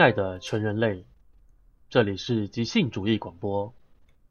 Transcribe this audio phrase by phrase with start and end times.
[0.00, 1.04] 亲爱的全人类，
[1.90, 3.70] 这里是即兴主义广播，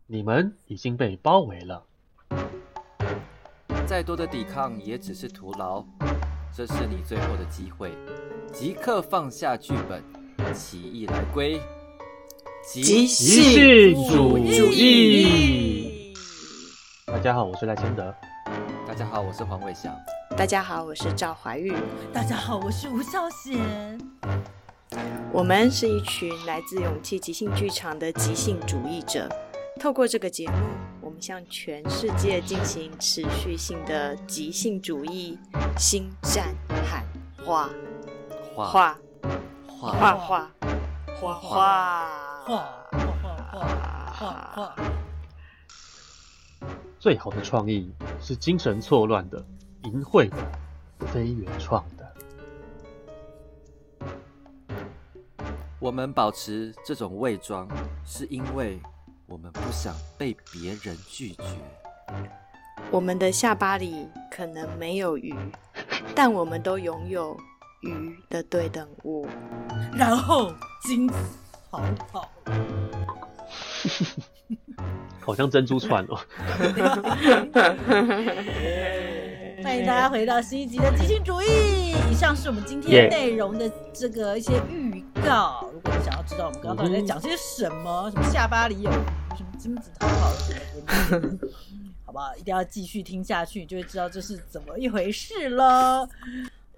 [0.07, 1.86] 你们已经被包围了。
[3.86, 5.86] 再多的抵抗也只是徒劳，
[6.51, 7.91] 这是你最后的机会，
[8.51, 10.04] 即刻放下剧本，
[10.55, 11.61] 起义来归。
[12.65, 16.15] 即兴主义。
[17.06, 18.11] 大家好，我是赖谦德。
[18.87, 19.95] 大家好，我是黄伟翔。
[20.36, 21.71] 大家好，我是赵怀玉。
[22.11, 24.00] 大家好，我是吴孝贤。
[25.32, 29.29] 我们是一群来自勇气即兴剧场的即兴主义者。
[29.79, 30.54] 透过这个节目，
[31.00, 35.38] 我们向全世界进行持续性的即兴主义
[35.78, 36.53] 心战
[36.86, 37.06] 喊
[37.45, 37.70] 话，
[38.53, 38.98] 画画
[39.67, 40.52] 画画
[41.06, 41.36] 画画
[42.45, 42.66] 画
[43.53, 44.76] 画画画。
[47.00, 49.46] 最好的创意是精神错乱的、
[49.84, 50.36] 淫秽的、
[51.14, 51.98] 非原创的。
[55.80, 57.66] 我们保持这种伪装，
[58.05, 58.77] 是因为
[59.25, 61.44] 我们不想被别人拒绝。
[62.91, 65.33] 我们的下巴里可能没有鱼，
[66.13, 67.39] 但我们都拥有
[67.81, 69.25] 鱼的对等物。
[69.94, 71.16] 然后金子
[71.72, 72.30] 好好，
[75.22, 76.19] 好像珍珠串哦。
[79.64, 81.96] 欢迎大家回到新一集的即兴主义。
[82.10, 85.62] 以上是我们今天内容的这个一些预告。
[85.64, 85.72] Yeah.
[85.72, 90.54] 如果你想要知道我们刚刚到底在讲些什么，什么下巴里有什么金子逃跑什
[91.20, 91.48] 么的，
[92.06, 92.36] 好不好？
[92.38, 96.08] 一定要继续听下去，你就会知道这是怎么一回事了。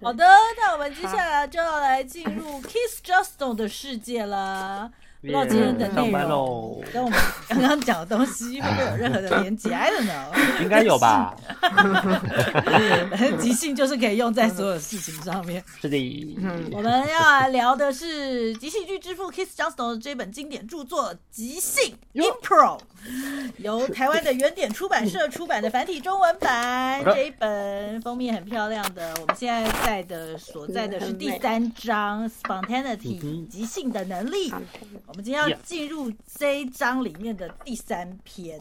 [0.00, 0.24] 好的，
[0.58, 4.90] 那我们接下来就要来进入 Keith Johnstone 的世界了。
[5.22, 7.16] 不知道今天的内容跟我们
[7.48, 9.68] 刚刚讲的东西 会不会有任何的连结
[10.00, 10.32] 呢？
[10.60, 11.32] 应该有吧。
[13.38, 15.62] 即兴就是可以用在所有事情上面。
[15.80, 16.36] 是的。
[16.72, 22.78] 我们要来聊的是即兴剧之父 Keith Johnstone 的这本经典著作《即兴 Impro》，
[23.58, 27.00] 由台湾的原点出版社出版的繁体中文版。
[27.04, 29.14] 这一本封面很漂亮的。
[29.20, 34.52] 我们现在在的所在的是第三章 Spontaneity 即兴的能力。
[35.12, 38.58] 我们今天要进入这一章里面的第三篇，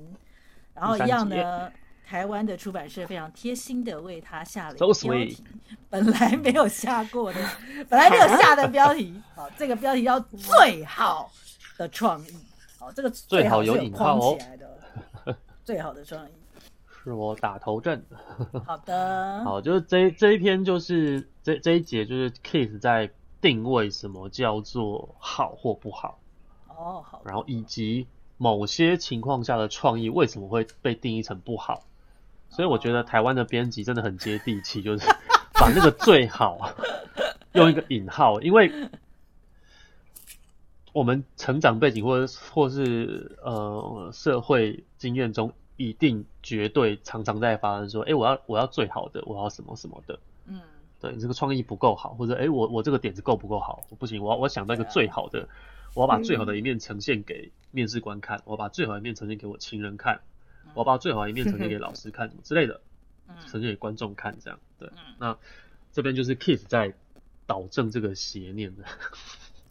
[0.73, 1.71] 然后一样呢，
[2.05, 5.43] 台湾的出版社非常贴心的为他下了一个标题，
[5.89, 7.39] 本来没有下过的，
[7.87, 11.31] 本来没有下的标题， 好，这个标题叫最好
[11.77, 12.35] 的创意，
[12.77, 16.33] 好，这个最好有引号起来的， 最好的创意，
[17.01, 18.03] 是我打头阵，
[18.65, 26.17] 好的，好，就是这这一篇就是这这一节就是 Keith 在定位什么叫做好或不好。
[26.81, 27.21] 哦，好。
[27.25, 31.83] 然后以及某些情况下的创意为什么会被定义成不好？
[32.49, 35.05] 所以我觉得台湾的编辑真的很接地气，就是
[35.53, 36.73] 把那个最好
[37.53, 38.89] 用一个引号，因为
[40.91, 50.59] 我们成长背景或者或是呃社会经验中，一定绝对常常在发生说，哎，我要我要最好的，我要什么什么的，嗯，
[50.99, 53.83] 对，你这个创意不够好，或者哎，我我这个点子够不够好？
[53.89, 55.47] 我不行，我要我想到一个最好的。
[55.93, 60.19] 我要把最好的一面呈现给面试官看，我要把最好的一面呈现给我情人看，
[60.73, 62.79] 我要把最好的一面呈现给老师看，之类的，
[63.47, 64.89] 呈现给观众看，这样对。
[65.19, 65.37] 那
[65.91, 66.93] 这边就是 Keith 在
[67.45, 68.83] 导正这个邪念的。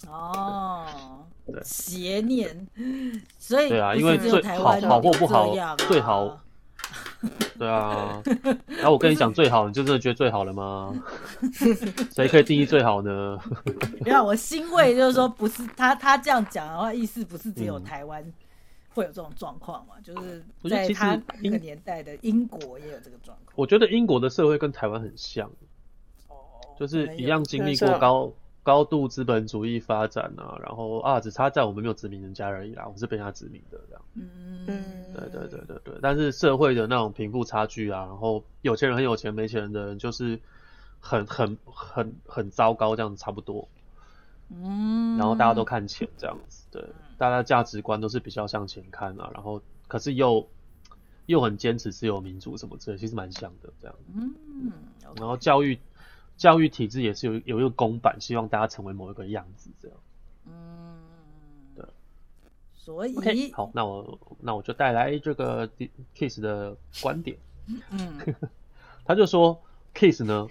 [0.08, 2.68] 哦， 对，邪念，
[3.38, 6.42] 所以对啊，因为最好好或不好，最好。
[7.58, 8.22] 对啊，
[8.66, 10.94] 然后我跟你讲最好，你就真的觉得最好了吗？
[12.14, 13.38] 谁可以定义最好呢？
[14.00, 18.24] 没有，我欣慰就是说，不是他他这样讲的话，意思不是只有台湾
[18.94, 19.94] 会有这种状况嘛？
[20.02, 23.54] 就是在他那个年代的英国也有这个状况。
[23.54, 25.50] 我觉得英国的社会跟台湾很像，
[26.78, 28.32] 就是一样经历过高。
[28.62, 34.02] 高度资本主义发展啊，然后啊，只差在我们没有殖民人家而已啦，我们是被他殖民的这样。
[34.14, 34.66] 嗯，
[35.14, 35.94] 对对对对对。
[36.02, 40.38] 但是社会的那种贫富差距啊，然后有钱人很有钱，没钱人的人就是
[41.00, 43.66] 很很很很糟糕，这样子差不多。
[44.50, 45.16] 嗯。
[45.16, 46.84] 然后大家都看钱这样子，对，
[47.16, 50.46] 大家价值观都是比较向前看啊，然后可是又
[51.24, 53.96] 又很坚持自由民主什么之类，其实蛮像的这样。
[54.14, 54.70] 嗯。
[55.16, 55.78] 然后教育。
[56.40, 59.96] 教育体制也是有有一个公版，希望大家成为某一个样子，这样。
[60.46, 60.98] 嗯，
[61.76, 61.84] 对。
[62.72, 65.68] 所以，okay, 好，那我那我就带来这个
[66.16, 67.36] Keith 的观点。
[67.90, 68.34] 嗯，
[69.04, 69.62] 他就说
[69.94, 70.48] ，Keith 呢，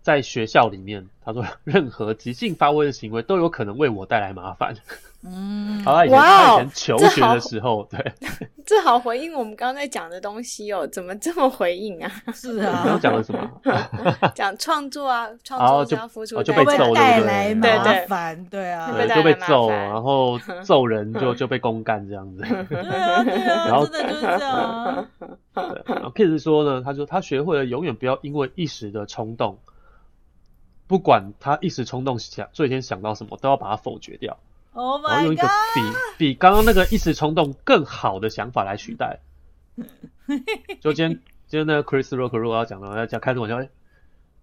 [0.00, 4.74] 在学校里面，他说任何即兴发挥的行为都有可能为我带来麻烦。
[5.24, 8.12] 嗯，他以前他以前求学的时候，对，
[8.66, 12.10] 这好回应我们刚刚在讲的东西哦，怎么这么回应啊？
[12.34, 13.50] 是啊，刚刚讲了什么？
[14.34, 17.68] 讲创作啊，创作就要付出就被揍，带来麻
[18.08, 25.08] 烦，对啊，对，就被揍，然后 揍人就就被公干这样子，对啊，对啊，然后真的就是这样。
[25.54, 29.58] 对，然后 Kiss 说呢，他说他学会了永远不要因为一时的冲动。
[30.88, 34.36] 不管他一时冲动想，最先想到什么，都要把它否决掉。
[34.74, 35.10] Oh my God！
[35.10, 35.80] 然后用一个比
[36.18, 39.20] 比刚刚那个一时冲动更好的想法来取代。
[40.80, 43.68] 就今天 今天那个 Chris Rock 如果要讲的话，要讲开始玩笑，哎，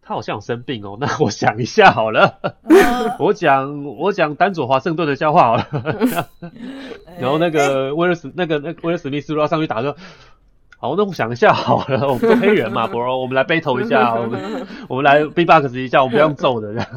[0.02, 2.40] 他好像有生病哦，那我想一下好了。
[3.20, 6.30] 我讲我讲丹佐华盛顿的笑话好了。
[7.20, 9.96] 然后那个威尔史那个那个威尔史密斯如果要上去打说。
[10.82, 16.88] 好，那我想一下好了， 我们都黑人嘛，bro，我们来 battle 一下，我们 我们来 B-box 一下，我们不用揍的这样。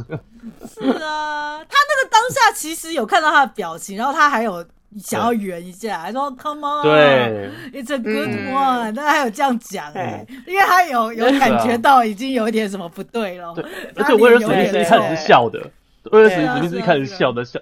[0.69, 4.65] 是啊，他那个当下其实有看到他的表情，然后他还有
[5.01, 13.53] 想要圆一下，还说 Come on，对，It's a good one，他还有这样讲哎，因为他有有感觉到已经有一点什么不对了。
[13.53, 13.65] 对，
[13.97, 15.61] 而且威尔史密斯一开始是笑的，
[16.13, 17.59] 威尔史密斯一开始是笑的笑。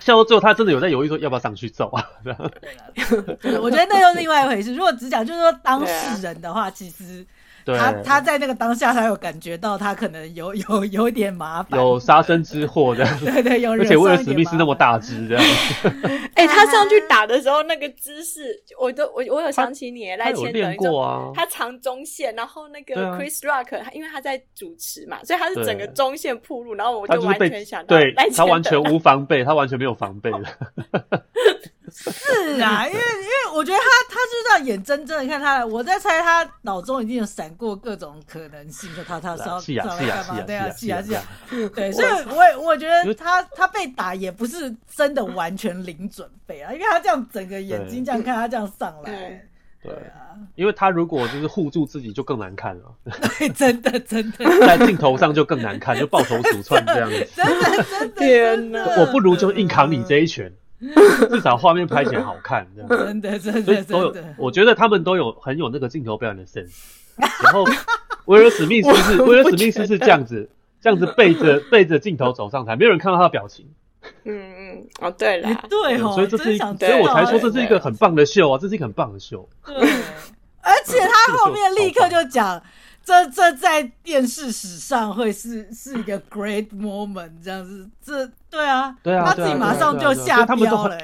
[0.00, 2.04] 笑到最后，他真的有在犹豫说要不要上去揍啊？
[3.60, 4.74] 我觉得那又是另外一回事。
[4.74, 7.24] 如果只讲就是说当事人的话，其实。
[7.76, 13.04] 他他在那个当下，他有感觉到他可能有 有有点麻烦，有杀身之祸的。
[13.24, 13.72] 对对，有。
[13.72, 15.44] 而且威尔史密斯那么大只，这样。
[16.34, 21.30] 哎，他上去打的时候那个姿势，我都我我有想起你赖千德，过啊。
[21.34, 31.24] 他长中线，然后那个 Chris Rock，因为他在主持嘛，所以他是整个中线铺路，然后我就完全想到，对，他完全无防备，他完全没有防备的。
[31.88, 40.40] 是啊， 因为因为我觉得他他就是这样眼睁睁的看他，我在猜他脑中已经有闪过各种可能性，就他他是要是要干嘛？
[40.42, 41.22] 对啊，是啊是啊，
[41.74, 49.10] 对， 所以我也我觉得他他被打也不是真的完全零准备啊，因为他这样整个眼睛这样看他这样上来，
[49.82, 49.92] 对。
[49.92, 52.94] 啊，因为他如果就是护住自己就更难看了，
[53.38, 54.44] 对，真的真的。
[54.60, 60.52] 在镜头上就更难看，就抱头鼠窜这样子，真的真的天哪，我不如就硬扛你这一拳。
[61.30, 64.14] 至少画面拍起来好看，这样真的真的，所以都有。
[64.38, 66.72] 我觉得他们都有很有那个镜头表演的 sense。
[67.44, 67.66] 然后
[68.26, 70.48] 威尔史密斯是威尔史密斯是这样子，
[70.80, 73.68] 这样子背着 背着镜头走上台，没有人看到他的表情。
[74.24, 79.46] 嗯嗯，哦对了，对哦，所以这是，所以我才说这是一个很棒的秀啊，这是一个很棒的秀。
[79.66, 79.74] 对，
[80.62, 82.62] 而且他后面立刻就讲。
[83.02, 90.98] 这这在电视史上会是是一个 great moment，这样子，这对啊，对啊，他自己马上就下标了，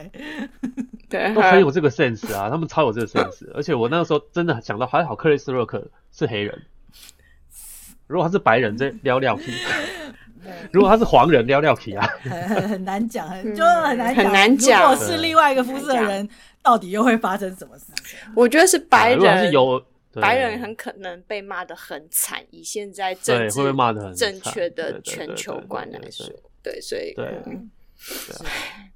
[1.08, 5.82] 对，都很有这个 sense 啊，他们超有这个 sense，而且我那个时候真的想到，还好克里斯洛克
[6.12, 6.62] 是黑人，
[8.06, 9.52] 如果他是白人，这撩撩皮，
[10.70, 16.28] 如果他是黄人，撩撩皮啊，很很很难讲，很就很难很难讲，如果是另外一个肤色的人，
[16.62, 18.18] 到底又会发生什么事情？
[18.34, 19.82] 我觉得是白人，是有。
[20.20, 23.60] 白人很可能被骂得很惨，以现在政治
[24.14, 26.26] 正确的全球观来说，
[26.62, 27.26] 对，所以对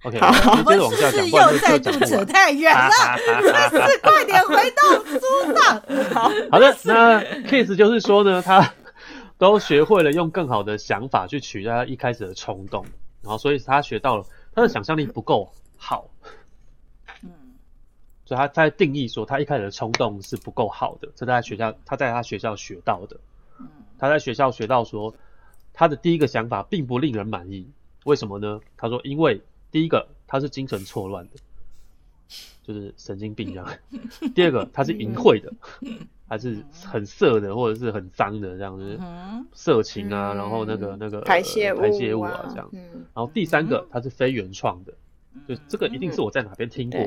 [0.03, 2.91] ，OK，好，我们是不是又再度扯太远了？
[3.71, 5.21] 是不是快点回到书
[5.55, 5.83] 上？
[6.15, 8.75] 好好的，那 Kiss 就是说呢，他
[9.39, 12.85] 都学会了用更好的想法去取代他一开始的冲动，
[13.23, 14.25] 然后所以他学到了
[14.55, 16.09] 他的想象力不够好。
[18.31, 21.09] 所以他在定义说，他一开始的冲动是不够好的。
[21.17, 23.17] 这在学校，他在他学校学到的。
[23.99, 25.13] 他在学校学到说，
[25.73, 27.69] 他的第一个想法并不令人满意。
[28.05, 28.61] 为什么呢？
[28.77, 31.31] 他说，因为第一个他是精神错乱的，
[32.63, 33.69] 就是神经病这样。
[34.33, 35.53] 第二个他是淫秽的，
[36.29, 38.97] 还是很色的，或者是很脏的这样子，
[39.53, 42.71] 色情啊，然后那个那个排泄排泄物啊这样。
[42.73, 44.93] 然后第三个他是非原创的，
[45.49, 47.01] 就这个一定是我在哪边听过。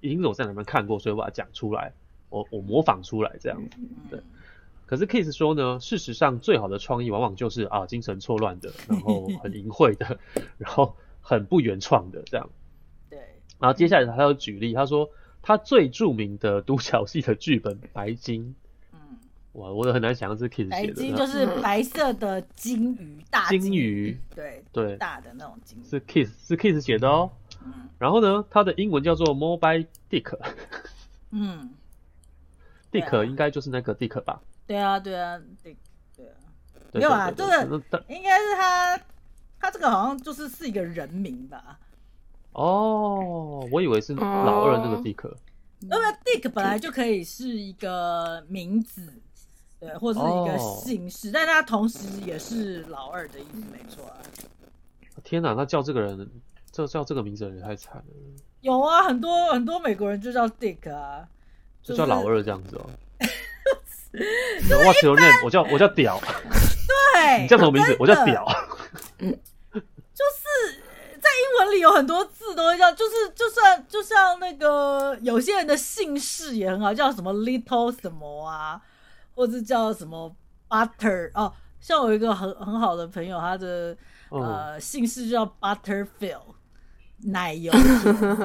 [0.00, 1.92] 已经有在哪边看过，所以我把它讲出来，
[2.28, 3.78] 我我模仿出来这样子，
[4.10, 4.20] 对。
[4.86, 10.18] 可是 Kiss 说呢，事实上最好的创意往往就是啊精神错乱的，然后很淫秽的，
[10.56, 12.48] 然后很不原创的这样。
[13.10, 13.18] 对。
[13.58, 15.10] 然后接下来他又举例，他说
[15.42, 18.42] 他最著名的独角戏的剧本《白鲸》，
[18.94, 19.18] 嗯，
[19.52, 20.94] 哇，我都很难想象这是 Kiss 写的。
[20.94, 25.84] 白鲸就是白色的鲸鱼，大鲸鱼，对对，大的那种鲸。
[25.84, 27.30] 是 Kiss 是 Kiss 写的哦。
[27.98, 30.38] 然后呢，它的英文叫做 Mobile Dick。
[31.30, 31.74] 嗯
[32.92, 34.40] ，Dick 应该就是那个 Dick 吧？
[34.66, 35.76] 对啊，对啊，Dick，
[36.16, 36.34] 对啊，
[36.92, 39.00] 没有啊，这个应该是他，
[39.58, 41.78] 他这个好像就是是一个人名吧？
[42.52, 45.30] 哦，我以为是老二那个 Dick。
[45.80, 49.12] 因为 Dick 本来就可以是一个名字，
[49.78, 54.16] 对，或者是一个姓氏，但他同时也是老二的意思，没错啊。
[55.22, 56.30] 天哪，那叫这个人。
[56.78, 58.04] 这叫这个名字也太惨了。
[58.60, 61.26] 有啊，很多很多美国人就叫 Dick 啊，
[61.82, 62.88] 就叫老二这样子哦。
[64.14, 66.20] 我只有念，我叫我叫屌。
[66.20, 67.96] 对， 你叫什么名字？
[67.98, 68.46] 我叫屌。
[69.18, 70.80] 就是
[71.20, 78.80] 在英文里有很多字都会叫，就是就算就像那个有些人的姓氏也很好，叫什么 Little 什么啊，
[79.34, 80.36] 或者叫什么
[80.68, 81.52] Butter 哦。
[81.80, 83.96] 像我一个很很好的朋友，他的、
[84.30, 86.54] 嗯、呃姓氏叫 Butterfield，
[87.24, 87.72] 奶油，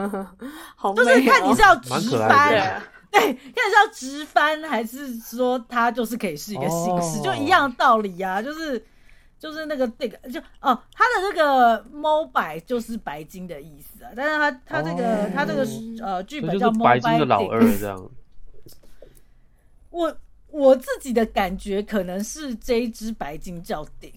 [0.75, 8.83] 好美哦、就是看你是要直翻，对，看你是要直翻还是说它就是可以是一个形式，哦、就一样道理呀、啊，就是
[9.39, 15.67] 就是那个 Dick 就哦，他的这个 Mobile 就是白金的意思啊，但是他他这个、哦、他这个
[16.03, 18.09] 呃剧本叫 Mobile 白金的老二这样，
[19.91, 20.15] 我。
[20.53, 24.13] 我自己的感觉可能是这一只白金叫 Dick，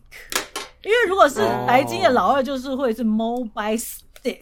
[0.84, 3.82] 因为如果是白金的老二，就是会是 Mobile
[4.26, 4.40] Stick。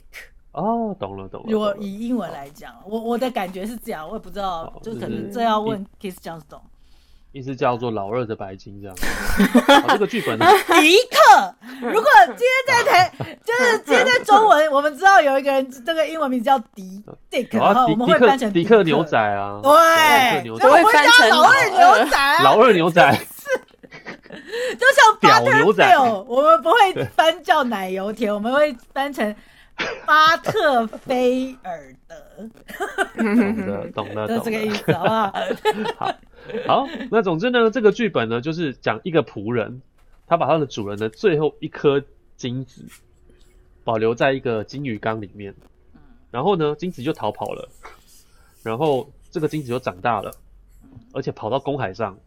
[0.52, 1.46] 哦，懂了懂了。
[1.50, 6.60] 如果以英文来讲，我我的感觉是这样，我也不知道，就可能这要问 Kiss 这样子懂。
[7.32, 8.96] 意思叫做老二的白金这样，
[9.90, 10.46] 这个剧本呢？
[10.80, 13.12] 迪克，如果今天在台，
[13.44, 23.18] 就是今天在中文，我们知道有一个人，这个英文名字叫迪，Dick，然后我们会翻成迪克牛仔啊，对，就会翻成老二牛仔，老二牛仔，
[24.78, 25.98] 就像屌牛仔，
[26.28, 29.34] 我们不会翻叫奶油甜，我们会翻成
[30.06, 32.16] 巴特菲尔德，
[33.16, 35.32] 懂的，懂的， 就这个意思，好不好？
[35.98, 36.14] 好。
[36.66, 39.80] 好，那总之呢，这个剧本呢，就是讲一个仆人，
[40.26, 42.02] 他把他的主人的最后一颗
[42.36, 42.84] 精子
[43.82, 45.54] 保留在一个金鱼缸里面，
[46.30, 47.66] 然后呢，精子就逃跑了，
[48.62, 50.30] 然后这个精子就长大了，
[51.14, 52.18] 而且跑到公海上，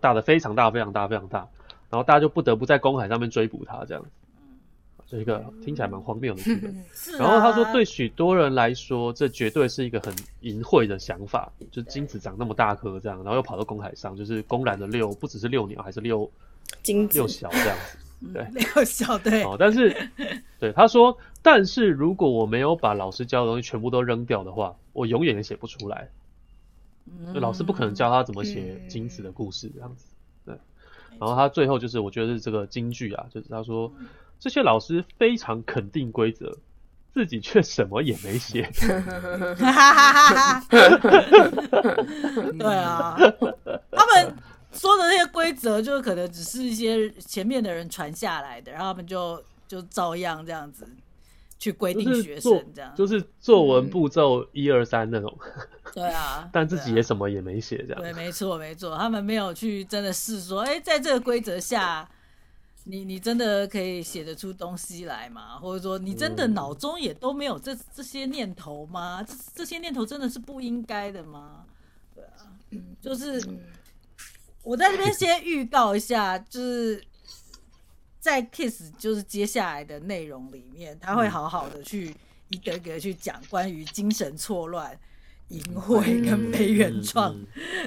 [0.00, 1.48] 大的非常大，非常大，非常大，
[1.88, 4.04] 然后大家就不得不在公海上面追捕他，这样。
[5.14, 6.74] 这一个听起来蛮荒谬的剧本，
[7.14, 16.28] 啊、然后他说，对许多人来说，这绝对是一个很淫秽的想法，就是精子长那么大颗这样，然后又跑到公海上，就是公然的遛，不只是遛鸟，还是遛
[16.82, 17.18] 精子。
[17.18, 19.44] 遛小这样子，对，遛小对。
[19.44, 19.94] 哦，但是
[20.58, 26.08] 对他说，但是如果我没有把老师教的东西全部都扔掉的话，我永远也写不出来。
[27.06, 30.06] 嗯、老师不可能教他怎么写精子的故事这样子，
[30.44, 30.56] 对。
[31.20, 33.92] 然后他最后就是，我觉得是这个京剧啊，就是他说。
[34.38, 36.58] 这些老师非常肯定规则，
[37.14, 38.70] 自己却什么也没写。
[42.58, 43.16] 对啊，
[43.92, 44.36] 他们
[44.72, 50.86] 说的那些规则，就可能只是一些前面的人传下来的，然后他们就就照样这样子
[51.58, 55.38] 去规定学生，这样就是作文步骤一二三那种。
[55.94, 58.02] 对啊， 但自己也什么也没写，这样。
[58.02, 62.06] 对，没错没错，他们没有去真的试说，哎，在这个规则下。
[62.86, 65.58] 你你真的可以写得出东西来吗？
[65.58, 69.22] 或者说你真的脑中也都没有这这些念头吗？
[69.22, 71.64] 这这些念头真的是不应该的吗？
[72.14, 72.52] 对啊，
[73.00, 73.42] 就是
[74.62, 77.02] 我在这边先预告一下，就是
[78.20, 82.14] 在 Kiss 就是接下来的内容里面，他会好好的去
[82.50, 84.94] 一个一个去讲关于精神错乱、
[85.48, 87.34] 淫秽跟非原创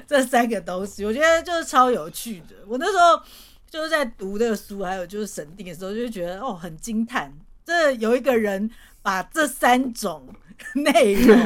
[0.08, 2.56] 这三个东西，我觉得就是超有趣的。
[2.66, 3.24] 我那时候。
[3.70, 7.32] 就是在读这个书，还有就是审定的时候，就觉得哦，很惊叹，
[7.66, 8.70] 这有一个人
[9.02, 10.28] 把这三种
[10.76, 11.38] 内容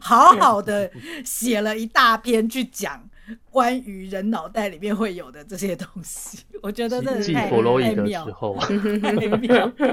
[0.00, 0.90] 好好的
[1.24, 3.08] 写了一大篇去讲
[3.50, 8.26] 关于人脑袋里面会有的这些东西，我觉得这太太妙，
[9.00, 9.88] 太妙，对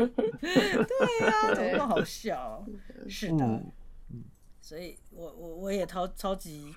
[1.28, 2.66] 啊，怎么那么好笑？
[3.08, 3.62] 是的，
[4.62, 6.74] 所以我我我也超超级。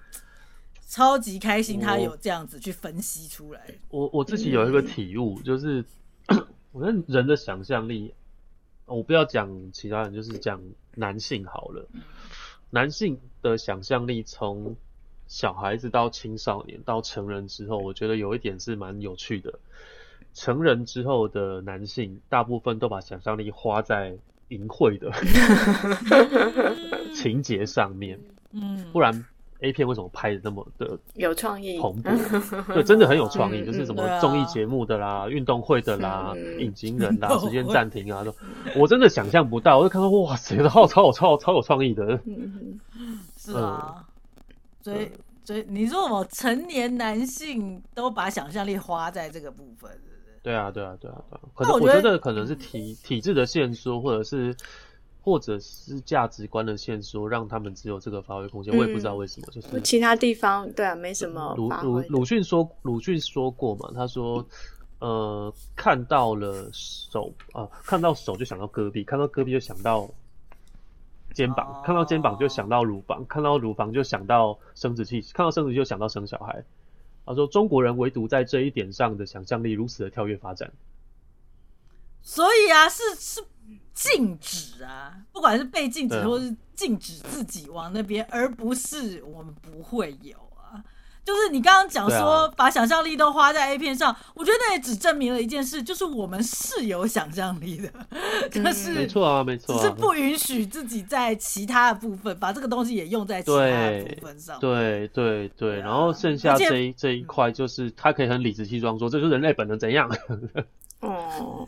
[0.88, 3.61] 超级开心，他有这样子去分析出来。
[3.90, 5.85] 我我，我自己有一个体悟，就是
[6.73, 8.14] 我觉得人的想象力，
[8.87, 10.62] 我不要讲其他人，就是讲
[10.95, 11.87] 男性好了。
[12.71, 14.76] 男性的想象力从
[15.26, 19.59] 小孩子到青少年到成人之后，我觉得有一点是蛮有趣的。
[20.33, 24.16] 成人之后的男性，大部分都把想象力花在
[24.49, 25.12] 淫秽的
[27.14, 28.18] 情节上面，
[28.52, 29.26] 嗯，不然。
[29.60, 32.72] A 片为什么拍的那么的有创意、蓬 勃？
[32.74, 38.32] 对，真的很有创意，就是什么综艺节目的啦、运动会的啦、隐形人啦、时间暂停啊，都
[38.76, 39.78] 我真的想象不到。
[39.78, 42.20] 我就看到哇塞，超超超超有创意的。
[43.36, 44.06] 是啊，
[44.80, 45.10] 所以
[45.42, 49.90] 所以你说我成年男性都把想象力花在这个部分，
[50.40, 51.40] 对啊对啊对啊对啊。
[51.54, 54.54] 可是我觉得可能是体体制的限缩，或者是。
[55.28, 58.75] 或者是价值观的限缩，让他们只有这个发挥空间。
[58.75, 61.54] 我也不知道为什么，就是其他地方对啊，没什么。
[61.54, 64.42] 鲁鲁鲁迅说，鲁迅说过嘛，他说，
[65.00, 70.08] 呃，看到了手啊，看到手就想到戈壁，看到戈壁就想到
[71.35, 76.64] 肩膀，哦、看到肩膀就想到乳房，看到乳房就想到生殖器，看到生殖器就想到生小孩。
[77.26, 80.73] 他说中国人唯独在这一点上的想象力如此的跳跃发展。
[82.30, 83.42] 所以啊，是是
[83.94, 90.85] 禁止啊，不管是被禁止，或是禁止自己往那边，而不是我们不会有啊。
[91.25, 97.90] 就是你刚刚讲说把想象力都花在 A 片上，啊、我觉得那也只证明了一件事，就是我们是有想象力的，
[98.50, 104.61] 就是没错啊，没错，只是不允许自己在其他的部分把这个东西也用在其他的部分上。
[104.61, 110.11] 对对对，然后剩下这一这一块，就是他可以很理直气壮说，这就是人类本能怎样？
[111.00, 111.64] 哦，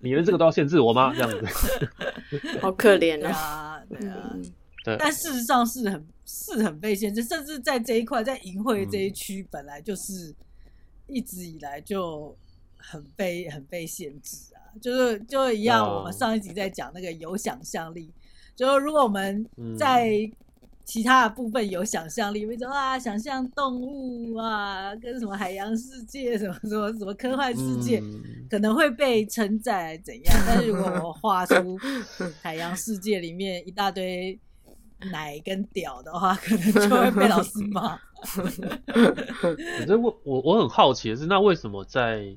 [0.00, 1.12] 你连这个都要限制我吗？
[1.16, 1.88] 这样子，
[2.60, 3.80] 好可怜啊！
[3.88, 4.36] 对啊。
[4.98, 10.32] 但事实上是很是很被限制，甚至在这一块，在淫秽这一区，本来就是
[11.08, 12.36] 一直以来就
[12.76, 14.62] 很被很被限制啊。
[14.80, 18.12] 就是就一样，我们上一集在讲那个有想象力，
[18.54, 19.44] 就是如果我们
[19.76, 20.30] 在
[20.86, 28.02] 其他的部分有想象力，比如说啊，想象动物啊，跟什么海洋世界，什么什么什么科幻世界，
[28.48, 30.34] 可能会被称赞怎样？
[30.46, 31.78] 但是如果我画出
[32.40, 34.38] 海洋世界里面一大堆。
[35.12, 37.98] 奶跟屌的话，可能就会被老师骂。
[38.24, 42.34] 反正我我我很好奇的是，那为什么在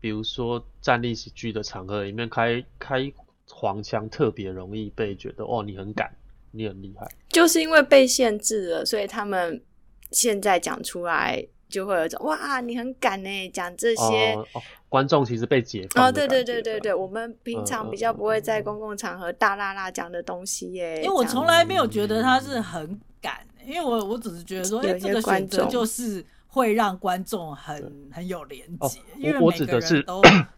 [0.00, 3.12] 比如说站立喜剧的场合里面开开
[3.50, 6.10] 黄腔特别容易被觉得哦，你很敢，
[6.54, 7.06] 你很厉害？
[7.28, 9.62] 就是因为被限制了，所以他们
[10.10, 11.46] 现在讲出来。
[11.66, 14.32] 就会有一种哇，你很敢呢，讲这些。
[14.34, 16.06] 哦哦，观众其实被解放。
[16.06, 20.98] 哦，对对对对对，我们平常比较不会在公共场合大啦啦讲的东西耶。
[21.02, 29.00] 因为我从来没有觉得他是很敢，因为我我只是觉得说，哎，这个选择就是会让观众很很有连结。
[29.18, 30.04] 因为我指的是，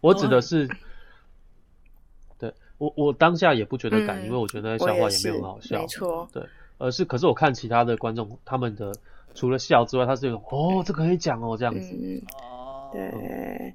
[0.01, 0.77] 我指的是，对
[2.77, 6.29] 我我当下也不觉得敢，因为我觉得那笑话也没有很好笑，没错。
[6.31, 6.43] 对，
[6.77, 8.93] 而是可是我看其他的观众他们的。
[9.35, 12.23] 除了笑之外，他是有哦，这个可以讲哦，这样子。
[12.41, 13.73] 哦、嗯，对。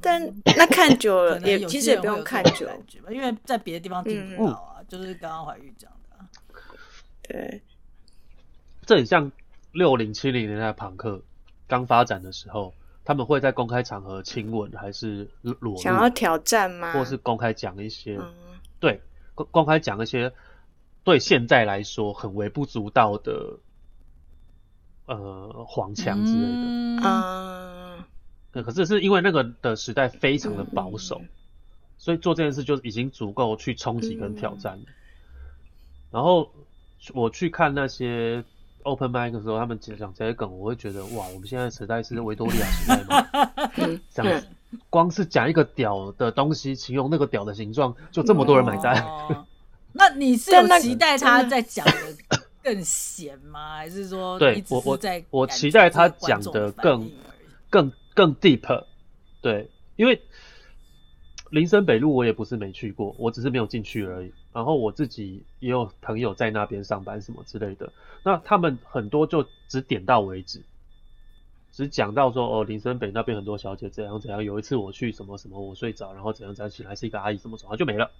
[0.00, 0.20] 但
[0.56, 2.74] 那看久了也其实也不用看久了，
[3.08, 4.80] 因为在别的地方听不到啊。
[4.80, 6.26] 嗯、就是刚刚怀玉讲的。
[7.22, 7.62] 对。
[8.86, 9.30] 这很像
[9.70, 11.22] 六零七零年代朋克
[11.68, 12.74] 刚发展的时候，
[13.08, 15.78] 他们会在公开场合亲吻还是裸？
[15.78, 16.92] 想要挑战吗？
[16.92, 18.18] 或是公开讲一些？
[18.18, 18.34] 嗯、
[18.78, 19.00] 对，
[19.34, 20.30] 公公开讲一些
[21.04, 23.60] 对现在来说很微不足道的。
[25.06, 26.42] 呃，黄腔之类
[27.00, 28.06] 的啊，
[28.52, 31.28] 对，可是是因为那个的时代非常的保守，嗯、
[31.96, 34.82] 所以做这件事就已经足够去冲击跟挑战了。
[34.84, 34.94] 嗯、
[36.10, 36.52] 然后
[37.14, 38.44] 我去看那些
[38.88, 43.26] open mic 的时候，他们讲讲这些梗，我会觉得哇，我们现在时代是维多利亚时代吗？
[44.10, 44.26] 讲，
[44.90, 49.02] 光是讲一个屌的东西，形容那个屌的形状，就这么多人买单。
[49.02, 49.46] 哦、
[49.92, 51.92] 那你是有期待他在讲的？
[52.60, 53.76] 更闲吗？
[53.78, 54.98] 还是说对我我
[55.30, 57.10] 我期待他讲的更
[57.70, 58.84] 更更 deep，
[59.40, 60.20] 对，因为
[61.50, 64.32] 林森北路我也不是没去过，我只是没有进去而已。
[64.52, 67.92] 然后我自己也有朋友在那边上班什么之类的，
[68.24, 70.62] 那他们很多就只点到为止，
[71.70, 74.42] 只讲到说哦，林森北那边很多小姐怎样怎样。
[74.42, 78.10] 有一次我去什么什么，我睡着，然后怎样怎样起来是一个阿姨什么怎么就没了。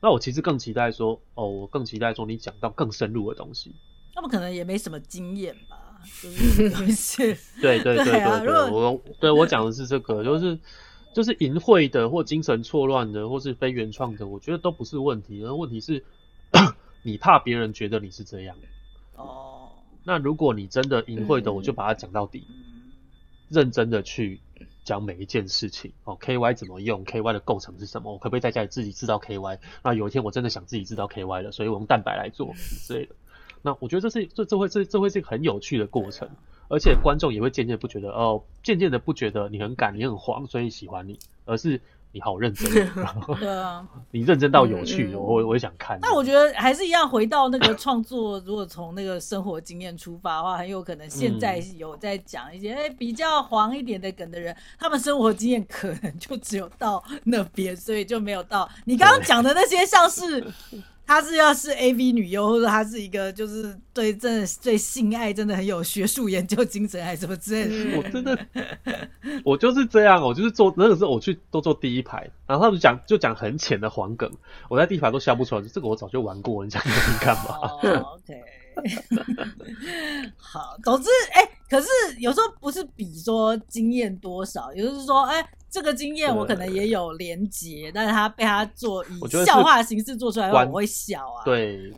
[0.00, 3.74] 那我其实更期待说，哦，我更期待说你讲到更深入的东西。
[4.14, 7.32] 他们可能也没什么经验吧，就是有一些。
[7.62, 10.58] 对对对对对， 我对我讲的是这个，就是
[11.14, 15.42] 就是淫秽的或精神错乱的或是非原创的，我觉得都不是问题。
[15.44, 16.04] 而问题是，
[17.02, 18.56] 你怕别人觉得你是这样。
[19.16, 19.70] 哦。
[20.04, 22.44] 那如果你真的淫秽的，我就把它讲到底，
[23.48, 24.40] 认真的去。
[24.84, 28.10] 讲每一件事情哦，KY 怎么用？KY 的构成是什么？
[28.12, 29.60] 我可不可以在家里自己制造 KY？
[29.84, 33.14] 那有一天我真的想自己制造 KY 了，所以我用蛋白来做之类的。
[33.62, 36.28] 那我觉得这是这这会这这会是一个很有趣的过程，
[36.72, 41.78] 而且观众也会渐渐不觉得哦，渐渐的不觉得你很敢，你很黄，所以喜欢你，而是。
[42.14, 42.70] 你好认真，
[43.40, 45.98] 对啊， 你认真到有趣，嗯、我我也想看。
[46.02, 60.46] 那我觉得还是一样，回到那个创作，如果从那个生活经验出发的话，很有可能现在有在讲一些哎、嗯欸、比较黄一点的梗的人，他们生活经验可能就只有到那边，所以就没有到你刚刚讲的那些像是。
[61.06, 67.96] 他是要是 AV 女优，或者他是一个就是对真的对性爱真的很有学术研究精神，还是什么之类的。
[67.98, 68.38] 我真的，
[69.44, 74.30] 我就是这样，我就是坐那个时候我去都坐第一排，然后他们讲就讲很浅的黄梗，
[74.68, 75.62] 我在第一排都笑不出来。
[75.62, 77.58] 这个我早就玩过，你讲你干嘛？
[80.36, 91.44] 好，总之，哎、欸，可是有时候不是比说经验多少，也就是说，哎、欸，这个经验我可能也有连结，但是他被他做以笑话形式做出来我会笑啊。
[91.44, 91.92] 对，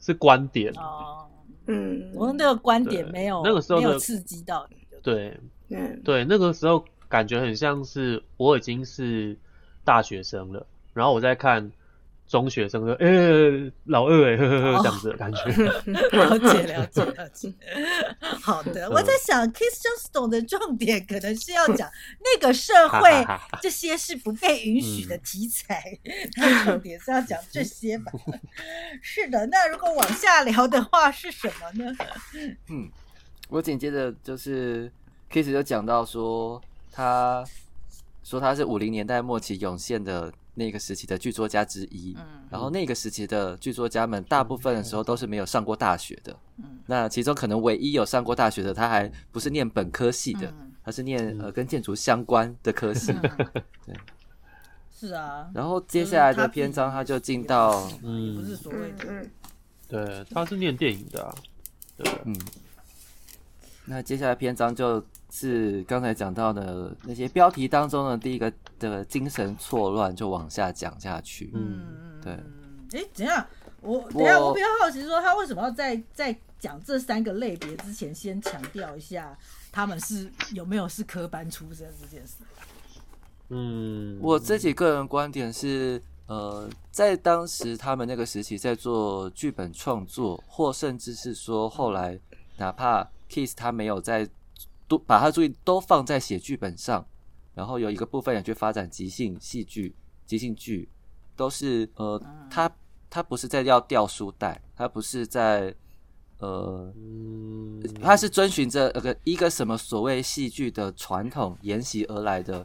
[0.00, 1.26] 是观点哦。
[1.66, 4.76] 嗯，我那个观点没有那个时候没有刺激到你。
[5.02, 9.36] 对，嗯，对，那个时候感觉很像是我已经是
[9.84, 11.70] 大学生了，然后我在看。
[12.28, 15.40] 中学生说：“呃、欸，老二哎，呵呵呵，这样子的感觉。
[15.40, 17.54] 哦 ”了解，了解，了解。
[18.42, 21.88] 好的，嗯、我在想，Keith Johnstone 的重点可能是要讲
[22.20, 23.10] 那个社会
[23.62, 25.98] 这些是不被允许的题材，
[26.36, 28.12] 他重点是要讲这些吧？
[29.00, 31.96] 是的，那如果往下聊的话是什么呢？
[32.68, 32.90] 嗯，
[33.48, 34.92] 我紧接着就是
[35.32, 36.60] Keith 就讲到说，
[36.92, 37.42] 他
[38.22, 40.30] 说他是五零年代末期涌现的。
[40.58, 53.22] 那个时期的剧作家之一，嗯，然后那个时期的剧作家们，大部分的时候都是没有上过大学的，嗯，那其中可能唯一有上过大学的，他还不是念本科系的，嗯，他是念呃跟建筑相关的科系，嗯，
[53.86, 53.96] 对，
[54.90, 59.26] 是啊，然后接下来的篇章他就进到，嗯，不是所谓的，
[59.88, 61.34] 对，他是念电影的，啊，
[61.96, 62.36] 对，嗯，
[63.84, 68.52] 那接下来篇章就是刚才讲到的那些标题当中的第一个。
[68.78, 71.50] 的精神错乱就往下讲下去。
[71.52, 72.32] 嗯，对。
[72.92, 73.44] 哎、欸，怎样？
[73.80, 79.36] 我等下我比较好奇，说他为什么要在在讲这三个类别之前，先强调一下
[79.72, 82.36] 他们是有没有是科班出身这件事？
[83.48, 92.16] 嗯，我自己个人观点是，呃，在当时他们那个时期在做剧本创作，或甚至是说后来，
[92.58, 94.28] 哪怕 Keith 他没有在
[94.88, 97.06] 都把他注意都放在写剧本上。
[97.54, 100.88] 然后有一个部分也去发展即兴戏剧、即兴剧，
[101.34, 102.70] 都是呃，他
[103.10, 105.74] 他不是在要掉书袋，他不是在
[106.38, 106.94] 呃，
[108.00, 112.64] 他是遵循着一个一个什么所谓戏剧的传统沿袭而来的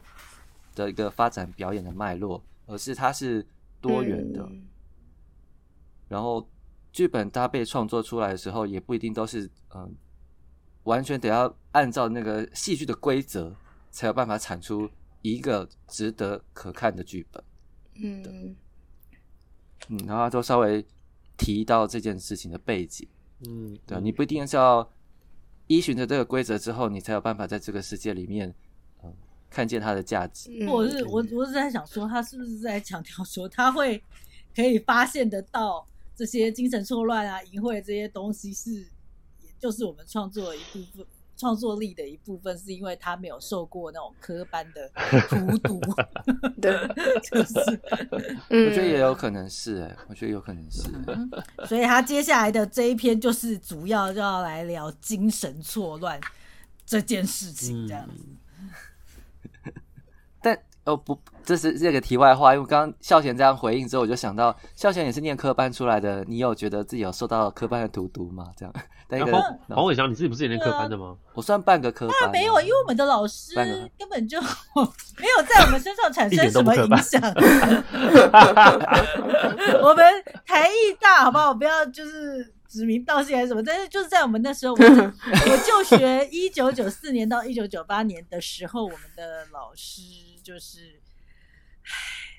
[0.75, 3.43] 的一个发展表演的脉络，而是它是
[3.81, 4.47] 多元的。
[6.07, 6.47] 然后
[6.91, 9.89] 剧本它被创作出来的时候，也不一定都是嗯、呃，
[10.83, 13.55] 完全得要按照那个戏剧的规则。
[13.95, 14.89] 才有办法产出
[15.21, 17.43] 一个值得可看的剧本。
[17.93, 18.55] 嗯，
[19.87, 20.83] 嗯，然后他都稍微
[21.37, 23.07] 提到这件事情的背景。
[23.45, 24.91] 嗯，对，你不一定是要
[25.67, 28.51] 依循着这个规则之后，你才有办法在这个世界里面，
[29.03, 29.13] 嗯，
[29.47, 30.49] 看见它的价值。
[30.67, 34.03] 我是我我是在想说，他是不是在强调说，他会
[34.55, 38.87] 可以发现得到这些精神错乱啊、淫秽这些东西是，也
[39.63, 41.05] 就是我们创作的一部分。
[41.35, 44.87] 创作力的一部分是因为他没有受过那种科班的
[45.27, 45.81] 荼毒，
[46.61, 46.71] 对，
[47.23, 47.59] 就是，
[48.49, 51.27] 我觉得也有可能是哎、欸，我觉得有可能是、嗯，
[51.67, 56.21] 所以他接下来的这一篇就是主要就要来聊精神错乱
[56.85, 58.23] 这件事情，这样子。
[60.85, 68.49] 哦不，这是这个题外话，因为刚刚孝贤这样回应之后，我就想到孝贤也是念科班出来的，你有觉得自己有受到科班的荼毒吗？
[68.57, 68.73] 这样。
[69.09, 71.15] 然后黄伟翔，你自己不是也念科班的吗？
[71.15, 72.31] 啊、我算半个科班。
[72.31, 73.53] 没有，因为我们的老师
[73.97, 74.41] 根本就
[75.19, 77.21] 没有在我们身上产 生什么影响。
[79.83, 80.03] 我们
[80.47, 81.49] 台艺大，好不好？
[81.49, 90.01] 我不要就是指名道姓还是什么，但是就是在我们那时候，我我就学一九九四年到一九九八年的时候，我们的老师
[90.43, 91.01] 就是，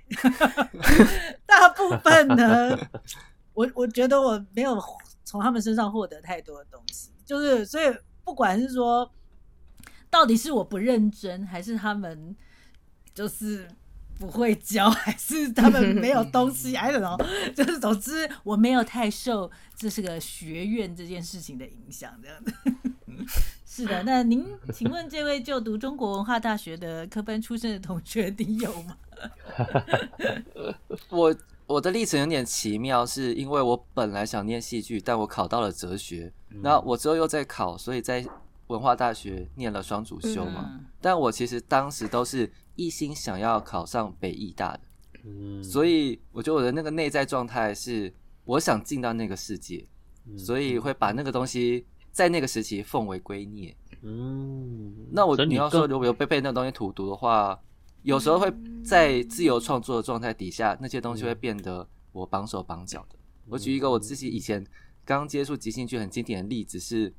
[1.47, 2.79] 大部分呢，
[3.53, 4.81] 我 我觉得我没有。
[5.27, 9.11] 从他们身上获得太多的东西，就是所以不管是说
[10.11, 12.37] 到底是我不认真，还是他们
[13.14, 13.67] 就是
[14.19, 17.17] 不会教， 还是他们没有东西，还是什么，
[17.57, 22.53] 就是总之我没有太受这是个学院这件事情的影响，这样的。
[23.75, 28.97] 是的，那您 请问这位就读中国文化大学的科班出身的同学， 你有吗？
[31.11, 31.35] 我。
[31.67, 36.31] 我的历程有点奇妙，是因为我本来想念戏剧，但我考到了哲学。
[36.61, 38.23] 那、嗯、我之后又在考，所以在
[38.67, 40.73] 文化大学念了双主修嘛。
[40.75, 44.81] 嗯、但我其实当时都是一心想要考上北艺大的，
[45.25, 48.13] 嗯、所以我觉得我的那个内在状态是
[48.45, 49.89] 我想进到那个世界，
[50.27, 53.74] 嗯、所以会把那个东西在那个时期奉为圭臬。
[54.00, 57.61] 嗯，那我你要说如果有被被那个东西荼毒的话。
[58.05, 58.53] 有时候会
[58.85, 63.16] 在自由创作的状态底下，那些东西会变得我绑手绑脚的。
[63.48, 64.62] 我举一个我自己以前
[65.07, 67.14] 刚接触即兴剧很经典的例子是，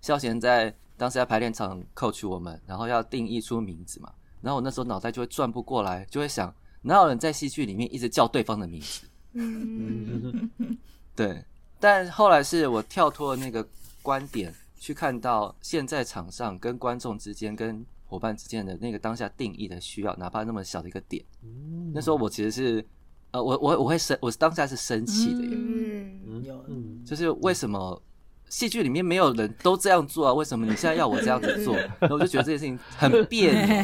[0.00, 9.06] 萧贤在当时在排练场 coach 我们，然后要定义出名字嘛，然后我那时候脑袋就会转不过来，就会想哪有人在戏剧里面一直叫对方的名字？
[9.34, 10.50] 嗯，
[11.14, 11.44] 对。
[11.80, 13.66] 但后来是我跳脱那个
[14.02, 21.24] 观点，去看到现在场上跟观众之间、跟伙伴之间的那个当下定义的需要，哪怕那么小的一个点。
[21.42, 22.84] 嗯、那时候我其实是，
[23.30, 25.48] 呃，我我我会生，我当下是生气的耶。
[25.52, 26.64] 嗯，有，
[27.06, 28.02] 就是为什么
[28.48, 30.34] 戏剧里面没有人都这样做啊？
[30.34, 31.76] 为什么你现在要我这样子做？
[31.98, 33.76] 然后我就觉得这件事情很别扭。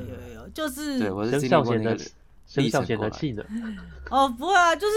[0.00, 2.04] 有有有，就是对我是经历过那个。
[2.46, 3.44] 生肖显的气的
[4.08, 4.94] 哦，不会啊，就是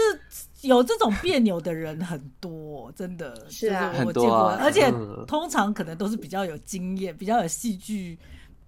[0.62, 4.88] 有这种别扭的人很多，真的是啊，我见过，而且
[5.26, 8.16] 通常可能都是比较有经验、比较有戏剧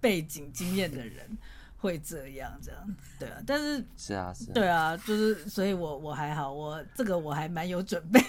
[0.01, 1.37] 背景经验的人
[1.77, 3.35] 会这样，这样对啊。
[3.47, 8.21] 但是是啊，是，对啊，就是所以我我还好，我这个我还蛮有准备，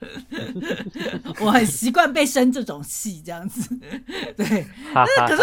[1.40, 3.74] 我很习惯被生这种气，这样子，
[4.36, 5.42] 对，但是可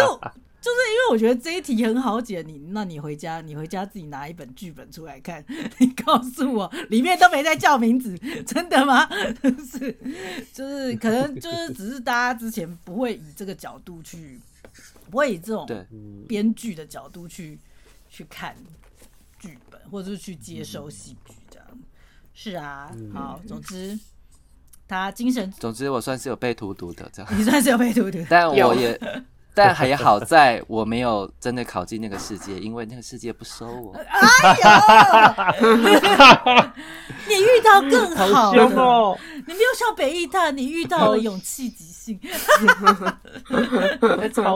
[0.64, 5.44] 就是因为我觉得这一题很好解，你那你回家，你回家自己拿一本剧本出来看，
[5.76, 8.16] 你告诉我里面都没在叫名字，
[8.48, 9.06] 真的吗？
[9.44, 9.98] 就是
[10.54, 14.40] 就是可能就是只是大家之前不会以这个角度去，
[15.10, 15.68] 不会以这种
[16.26, 17.58] 编剧的角度去
[18.08, 18.56] 去看
[19.38, 21.66] 剧本，或者是去接收戏剧这样。
[22.32, 23.98] 是啊，好，总之
[24.88, 28.98] 他精神，总之我算是有被荼毒的这样，你算是有被荼毒，但我也。
[29.54, 33.94] 但还好，在我没有真的考进那个世界，因为那个世界不收我。
[34.02, 34.56] 哎
[36.44, 36.62] 呦，
[37.28, 42.18] 你遇到更好的，哦、你没有上北艺大，你遇到了勇气即兴。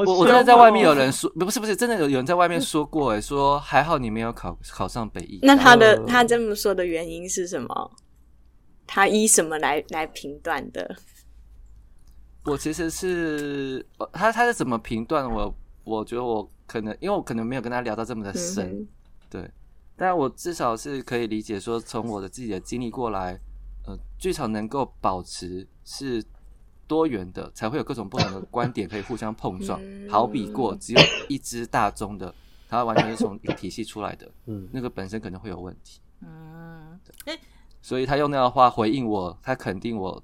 [0.04, 5.38] 我我真的在外面有人说，不是不是，真的有有人在外面说过，哎，说还好你没有考考上北艺。
[5.42, 7.90] 那他的他这么说的原因是什么？
[8.86, 10.96] 他依什么来来评断的？
[12.44, 15.54] 我其实是他，他是怎么评断我？
[15.84, 18.88] 我觉得我可能，因为我可能没有跟他聊到这么的深，嗯、
[19.30, 19.50] 对。
[19.96, 23.40] 但我至少是可以理解说，从我的自己的经历过来，
[23.86, 26.22] 呃，剧场能够保持是
[26.86, 29.80] 多元的，才会有各种不同的观点可以互相碰撞。
[29.82, 32.34] 嗯、好比过只有一支大宗的，
[32.68, 36.00] 它完全是从一个体系出来的，嗯，那个本身可能会有问题。
[36.20, 37.38] 嗯，对。
[37.80, 40.22] 所以他用那样的话回应我，他肯定我。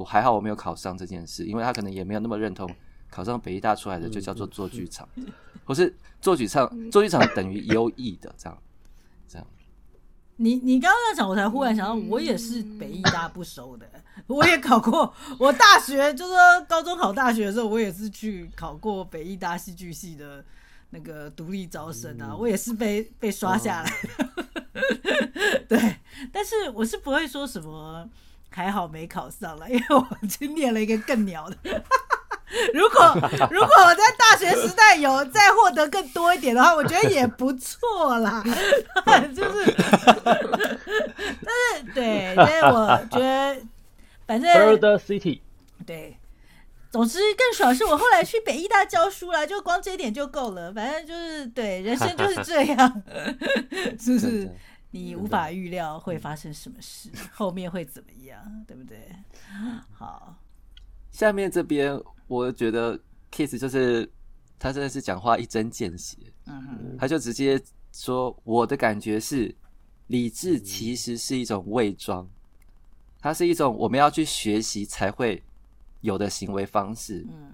[0.00, 2.68] 我还好，我没有考上这件事，因为他可能也没有那么认同
[3.10, 5.06] 考上北艺大出来的就叫做做剧场，
[5.62, 8.58] 或是做剧场，做剧场等于优异的这样，
[9.28, 9.46] 这样。
[10.36, 13.86] 你你刚刚在讲，我才忽然想到，我也是北艺大不收的，
[14.26, 15.12] 我也考过。
[15.38, 20.42] 我大学就是说高中考大学的时候，我也是去考过北艺大戏剧系的
[20.88, 25.60] 那个独立招生啊，我也是被被刷下来的。
[25.68, 25.96] 对，
[26.32, 28.08] 但是我是不会说什么。
[28.50, 31.56] 还好没考上了， 因为我去念了一个更鸟的。
[32.74, 33.14] 如果
[33.48, 38.42] 如果我在大学时代有再获得更多一点的话，我觉得也不错啦。
[39.32, 39.74] 就是，
[40.24, 43.56] 但是对，所以我觉得
[44.26, 44.50] 反正。
[44.52, 45.40] Further City。
[45.86, 46.18] 对，
[46.90, 50.72] 总之更爽是我后来去北艺大教书了，就光这一点就够了。
[50.72, 53.02] 反正就是对，人生就是这样，
[53.98, 54.52] 是不是？
[54.92, 59.08] 你无法预料会发生什么事，后面会怎么样，对不对？
[59.92, 60.36] 好，
[61.12, 62.98] 下面这边我觉得
[63.30, 64.10] Kiss 就是
[64.58, 67.60] 他真的是讲话一针见血，嗯哼，他就直接
[67.92, 69.54] 说我的感觉是
[70.08, 72.28] 理智其实是一种伪装，
[73.20, 75.42] 它是一种我们要去学习才会
[76.00, 77.52] 有的行为方式，嗯。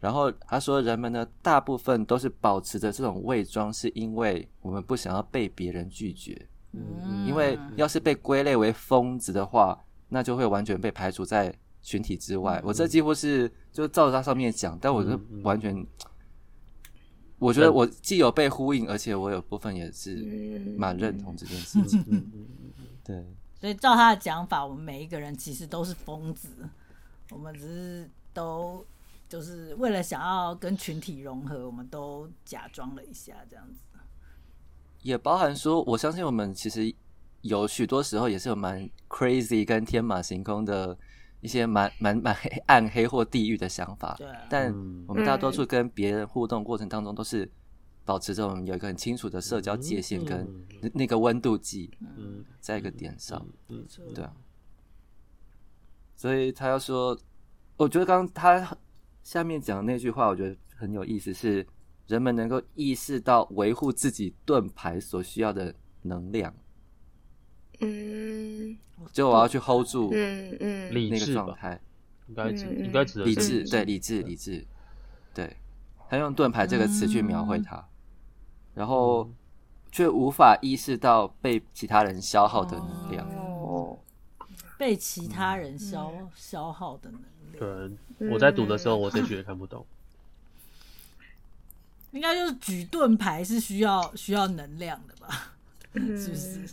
[0.00, 6.40] 然后他说，人们呢，大部分都是保持着这种伪装，是因为我们不想要被别人拒绝。
[6.72, 9.76] 嗯，因为要是被归类为疯子的话，
[10.08, 12.60] 那就会完全被排除在群体之外。
[12.60, 15.86] 嗯、我这几乎是就照着他上面讲，但我是完全，嗯、
[17.40, 20.14] 我觉得我既有被呼应，而且我有部分也是
[20.78, 22.04] 蛮认同这件事情。
[22.06, 22.46] 嗯、
[23.02, 23.26] 对，
[23.58, 26.48] 所以照他的讲法，我们每一个人其实都是疯子，
[27.32, 28.86] 我们只是都。
[29.28, 33.80] 就是为了想要跟群体融合，我们都假装了一下，这样子。
[35.02, 36.92] 也包含说，我相信我们其实
[37.42, 40.96] 有许多时候也是有蛮 crazy 跟天马行空的
[41.40, 44.14] 一些蛮蛮蛮黑暗黑或地狱的想法。
[44.18, 44.26] 对。
[44.48, 44.72] 但
[45.06, 47.48] 我们大多数跟别人互动过程当中，都是
[48.04, 50.48] 保持着我们有一个很清楚的社交界限跟
[50.94, 54.32] 那个温度计，嗯，在一个点上，嗯，对啊。
[56.16, 57.16] 所以他要说，
[57.76, 58.76] 我觉得刚刚他。
[59.28, 61.66] 下面讲的那句话，我觉得很有意思，是
[62.06, 66.54] 人们能够意识到维护自己盾牌所需要的能量。
[67.80, 68.78] 嗯，
[69.12, 71.78] 就我要去 hold 住，嗯嗯，那个状态，
[72.28, 74.66] 应该指应该指的理智，对理智理智，
[75.34, 75.54] 对，
[76.08, 77.86] 他用盾牌这个词去描绘他，
[78.72, 79.30] 然后
[79.92, 83.28] 却无法意识到被其他人消耗的能量。
[84.78, 87.20] 哦，被其他人消、嗯、消耗的能
[87.52, 87.96] 量。
[88.18, 89.84] 对，我在读的时候，我这句也看不懂。
[92.12, 95.52] 应该就是举盾牌是需要需要能量的吧？
[95.92, 96.68] 是不是？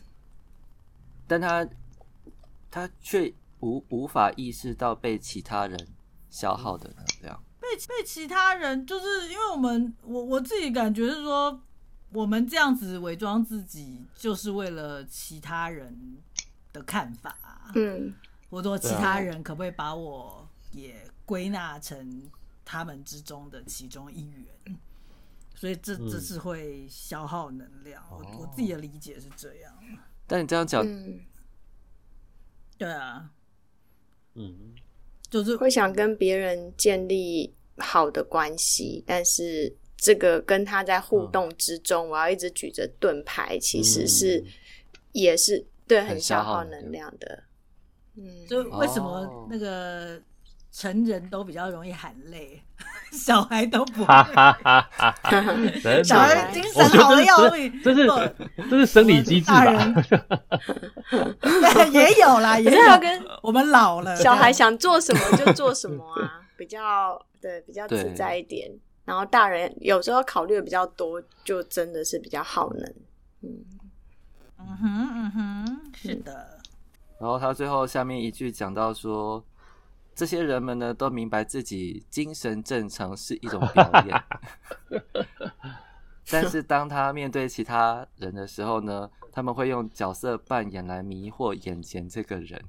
[1.27, 1.67] 但他
[2.69, 5.87] 他却无无法意识到被其他人
[6.29, 7.41] 消耗的能量。
[7.59, 11.59] 被被其他人，就是因为我们我我自己感觉是说，
[12.11, 16.17] 我们这样子伪装自己，就是为了其他人
[16.71, 17.35] 的看法。
[17.73, 18.13] 嗯，
[18.49, 22.29] 或者说其他人可不可以把我也归纳成
[22.63, 24.77] 他们之中的其中一员？
[25.55, 28.03] 所以这这是会消耗能量。
[28.11, 29.73] 我我自己的理解是这样。
[30.27, 31.21] 但你这样讲，嗯，
[32.77, 33.29] 对啊，
[34.33, 34.75] 嗯，
[35.29, 44.43] 就是会想跟别人建立好的关系，但是这个跟他在互动之中，我要一直举着盾牌，其实是
[45.13, 47.43] 也是对很消耗能量的。
[48.17, 50.21] 嗯，就为什么那个？
[50.77, 52.61] 成人都比较容易喊累，
[53.09, 54.13] 小孩都不会。
[56.03, 58.05] 小孩精神好的要命，这是
[58.69, 59.93] 这是生理机制吧？
[61.93, 68.69] 也有啦，也是要跟我们老了，小孩想做什么就做什么啊，比较对，比较自在一点。
[69.05, 72.83] 然后大人有时候考虑的比较多，就真的是比较耗能。
[73.43, 73.63] 嗯
[74.59, 76.54] 嗯哼嗯哼，是的。
[77.19, 79.43] 然后他最后下面一句讲到说。
[80.17, 84.23] 这些人们呢，都明白自己精神正常是一种表演，
[86.31, 92.63] 但是当他面对其他人的时候呢，他们会用角色扮演来迷惑眼前这个人。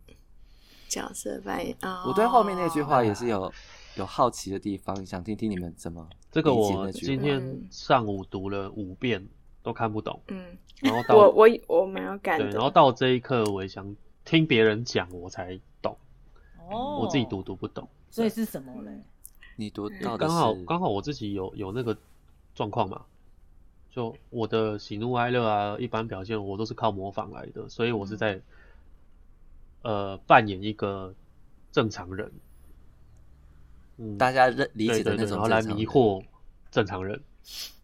[0.89, 2.03] 角色扮演啊！
[2.09, 3.53] 我对后面那句话也是有
[3.95, 9.25] 有好奇的地方，想听听你们怎么这个我今天上午读了五遍
[9.63, 13.95] 都看不懂，嗯，然后到我我我没有感觉，然后到这一刻我也想
[14.27, 15.97] 听别人讲，我才懂。
[16.69, 18.91] 哦，我自己读读不懂，所以是什么嘞？
[19.55, 21.97] 你读到的刚好刚好我自己有有那个
[22.55, 23.07] 状况嘛，
[23.91, 28.35] 就我的喜怒哀乐啊，一般表现我都是靠模仿来的，所以我是在、
[29.83, 31.15] 嗯、呃扮演一个
[31.71, 32.31] 正常人，
[33.99, 36.23] 嗯，大家认理解的那种，然后来迷惑
[36.73, 37.23] 正常人，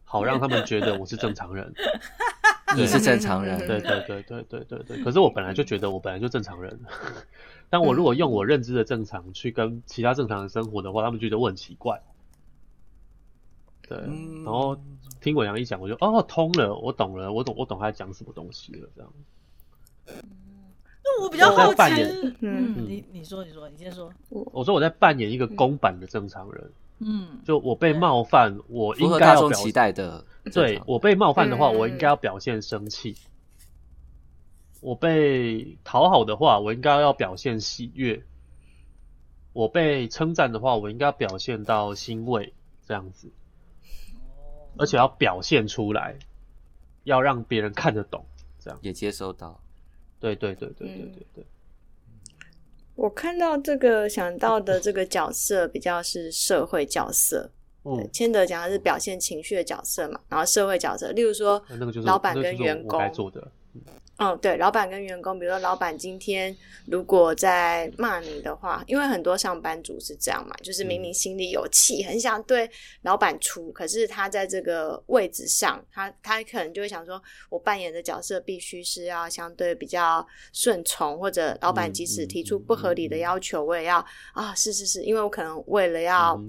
[0.05, 1.73] 好让他们觉得我是正常人，
[2.77, 6.81] 你是正常人，对对对对对对对，可是我本来就觉得我本来就正常人。
[7.71, 12.03] 但我如果用我认知的正常去跟其他正常人生活的话，他们觉得我很奇怪。
[13.89, 14.77] 对，然后
[15.21, 19.13] 听伟阳一讲，我就哦通了，我懂了，我懂，我懂他在讲什么东西了，这样。
[21.05, 22.03] 那我比较好奇，
[22.41, 24.13] 嗯，你你说你说你先说。
[24.29, 26.71] 我说我在扮演一个公版的正常人，
[27.05, 33.17] 嗯，就我被冒犯，我应该要期待的，对，我被冒犯的话，我应该要表现生气。
[34.81, 38.25] 我被讨好的话，我应该要表现喜悦；
[39.53, 42.53] 我被称赞的话，我应该要表现到欣慰，
[42.85, 43.31] 这样子，
[44.77, 46.19] 而且要表现出来，
[47.05, 48.25] 要让别人看得懂，
[48.59, 48.79] 这样。
[48.83, 49.61] 也接收到。
[50.19, 51.47] 对对对对对对对，对。
[52.95, 57.51] 我看到这个想到的这个角色比较是社会角色，
[57.85, 61.63] 嗯，千德讲的是表现情绪的角色嘛，然后社会角色，例如说
[62.05, 63.51] 老板跟员工该做的。
[64.19, 66.55] 嗯，对，老板跟员工，比如说老板今天
[66.87, 72.71] 如果在骂你的话，因为很多上班族是这样嘛，就是明明心里有气，很想对
[73.03, 86.41] 老板出，可是他在这个位置上，他他可能就会想说，我扮演的角色必须是要相对比较顺从，或者老板即使提出不合理的要求，我也要啊，是是是，因为我可能为了要。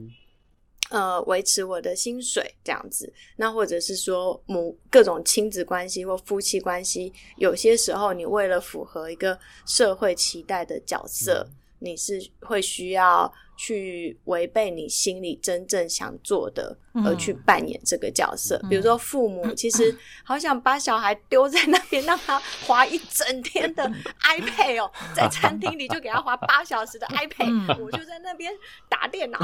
[0.90, 18.60] 呃，维持我的薪水这样子，那或者是说母各种亲子关系或夫妻关系，有些时候你为了符合一个社会期待的角色，嗯、你是会需要去违背你心里真正想做的，而去扮演这个角色。
[18.64, 23.84] 嗯、比如说父母其实 好想把小孩丢在那边，让他滑一整天的
[24.22, 28.54] iPad 哦，在餐厅里就给他滑八小时的 iPad，、嗯、我就在那边
[28.88, 29.40] 打电脑。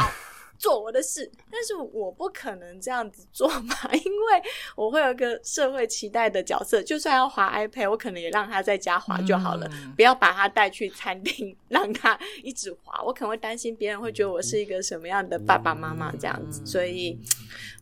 [0.59, 4.43] 做我的事，但是我不可能这样子做嘛， 因为
[4.75, 13.01] 我会有一个社会期待的角色，就算要滑 iPad，我可能也让他在家滑就好了，嗯、不要把他带去餐厅 让他一直滑。
[13.05, 17.17] 我可能会担心别人会觉得我是一个什么样的爸爸妈妈这样子，所以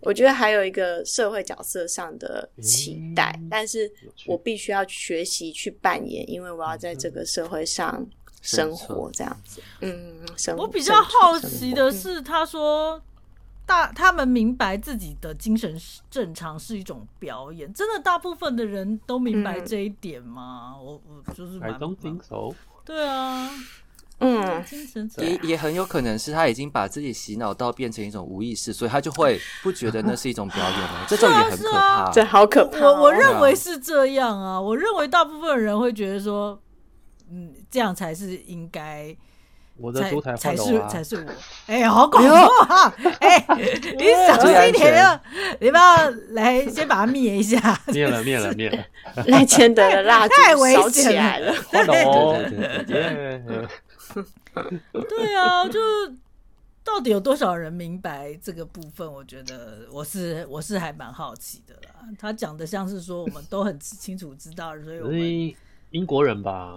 [0.02, 3.92] 我觉得还有一个社会角色上的期待，但是
[4.28, 8.08] 我必须要学习去扮演，因为我要在这个社会上。
[8.48, 10.16] 生活这样子，嗯，
[10.58, 13.02] 我比较好奇的是，他说
[13.66, 15.78] 大他们明白自己的精神
[16.10, 20.76] 正常是一种表演，真的大部分的人都明白这一点吗？
[20.82, 22.56] 我我就是 I don't think so。
[22.86, 23.50] 对啊。
[24.20, 24.66] 嗯，
[25.20, 31.06] 也也很有可能是他已经把自己洗脑到变成一种无意识，所以他就会不觉得那是一种表演了。
[31.08, 32.80] 这种也很可怕，这好可怕。
[32.80, 36.60] 我我认为是这样啊，我认为大部分人会觉得说，
[37.32, 39.16] 嗯，这样才是应该。
[39.80, 41.32] 我的出台才是才是我。
[41.68, 42.92] 哎，好恐怖啊！
[43.20, 43.46] 哎，
[43.96, 45.22] 你小心一点啊！
[45.62, 47.80] 你不要来先把它灭一下。
[47.94, 48.84] 灭了，灭了，灭了。
[49.28, 50.34] 赖谦德的蜡烛
[50.74, 51.54] 烧起来了。
[54.92, 55.80] 对啊，就
[56.84, 59.08] 到底有多少人明白这个部分？
[59.08, 61.92] 我觉得我是我是还蛮好奇的啦。
[62.18, 65.54] 他讲的像是说我们都很清楚知道，所以我们
[65.92, 66.76] 英国人吧，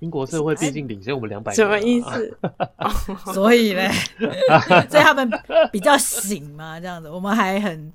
[0.00, 2.38] 英国社会毕竟领先我们两百年，什么意思？
[3.32, 3.88] 所以呢，
[4.88, 5.30] 所以他们
[5.70, 7.92] 比较醒嘛，这样子，我们还很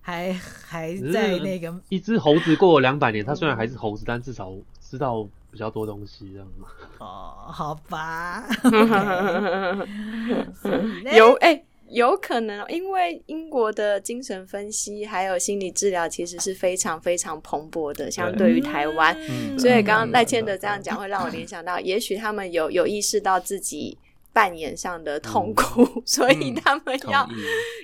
[0.00, 0.32] 还
[0.66, 5.26] 还在那个一只猴子过了两百年，它虽然还是猴子，但至少知道。
[5.52, 6.68] 比较多东西，这样吗？
[6.98, 8.44] 哦，好吧。
[11.12, 19.16] 有哎、欸，有可能，因为英国的精神分析还有心理治疗其实是非常非常蓬勃的，相对于台湾。
[19.28, 23.98] 嗯、所以刚刚赖千德这样讲，会让我联想到，也许他们有有意识到自己。
[24.32, 27.28] 扮演上的痛苦，嗯、所以他们要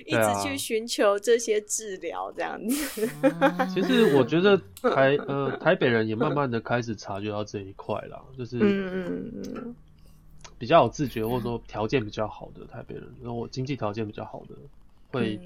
[0.05, 3.09] 一直去寻求这些治疗，这样子。
[3.21, 8.57] 嗯、 其实我觉得台呃台北人也慢慢的开始察觉到这一块啦，就是
[10.57, 14.55] 比较有自觉，或者说条件比较好的台北人，然后我经济条件比较好的。
[15.09, 15.39] 会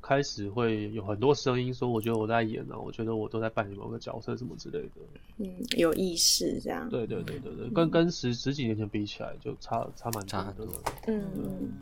[0.00, 4.90] 开始会有很多声音说，我觉得我在演啊，我觉得我都在扮演某个角色什么之类的。
[5.38, 6.88] 嗯，有意识这样。
[6.88, 10.64] 对对对对对，跟跟十十几年前比起来，就差差蛮差的。
[11.08, 11.72] 嗯嗯。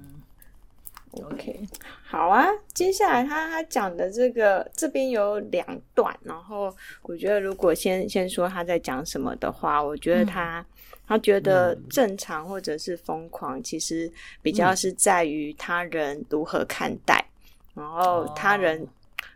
[1.25, 1.61] OK，
[2.03, 2.47] 好啊。
[2.73, 5.65] 接下来他他讲的这个这边有两
[5.95, 10.65] 段，然后我觉得如果先先说他在讲什么的话，我觉得他
[11.07, 14.11] 他觉得正常或者是疯狂，其实
[14.43, 17.25] 比较是在于他人如何看待。
[17.75, 18.87] 然后他人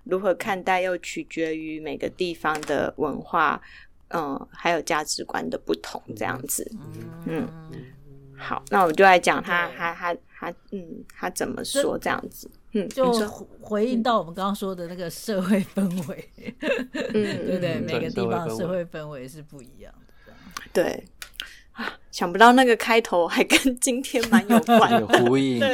[0.04, 3.60] 如何看待，又取决于每个地方的文化，
[4.08, 6.68] 嗯，还有价值观的不同，这样子。
[7.26, 7.46] 嗯，
[8.36, 12.50] 好，那我们就来讲他，他，他，他，嗯，他怎么说这样子？
[12.72, 13.12] 嗯，就
[13.60, 16.56] 回应到我们刚刚说的那个社会氛围，嗯，
[17.12, 17.80] 对不对？
[17.80, 19.28] 每个地方的社会氛围。
[19.28, 20.32] 是不一样的。
[20.72, 21.04] 对
[21.80, 25.68] 啊， 想不到那个开头还跟今天蛮有关 有呼应的，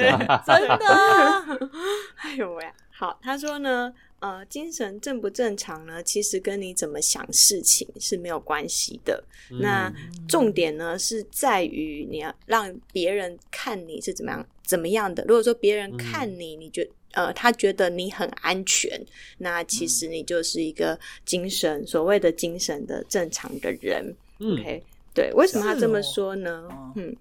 [0.46, 1.70] 真的。
[2.16, 6.02] 哎呦喂，好，他说呢，呃，精神正不正常呢？
[6.02, 9.22] 其实跟你怎么想事情是没有关系的。
[9.50, 9.92] 嗯、那
[10.28, 15.24] 重点呢是在于你要让别人看你是怎么样怎么样的。
[15.26, 19.00] 如果说别人看你，你觉呃他觉得你很安全，
[19.38, 24.14] 那其实你就是一个精神、嗯、所谓的精神的正常的人。
[24.38, 24.82] 嗯、OK，
[25.16, 26.68] 对，为什么要这么说呢？
[26.70, 27.16] 哦、嗯，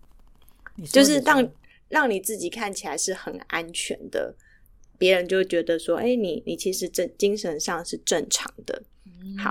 [0.83, 1.49] 就是让
[1.87, 4.35] 让你自己看起来是很安全的。
[4.97, 8.83] 别人就觉得说，哎、欸，你你其实正精神上是正常的。
[9.37, 9.49] 好，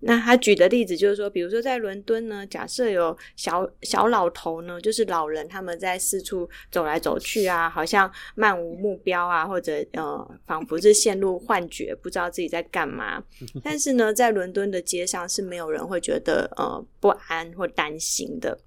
[0.00, 13.22] 那他举的例子就是说，比如说在伦敦呢，假设有小小老头呢，就是老人，他们在四处走来走去啊，好像漫无目标啊，或者呃，仿佛是陷入幻觉，不知道自己在干嘛。
[13.64, 18.58] 但是呢，在伦敦的街上是没有人会觉得呃不安或担心的。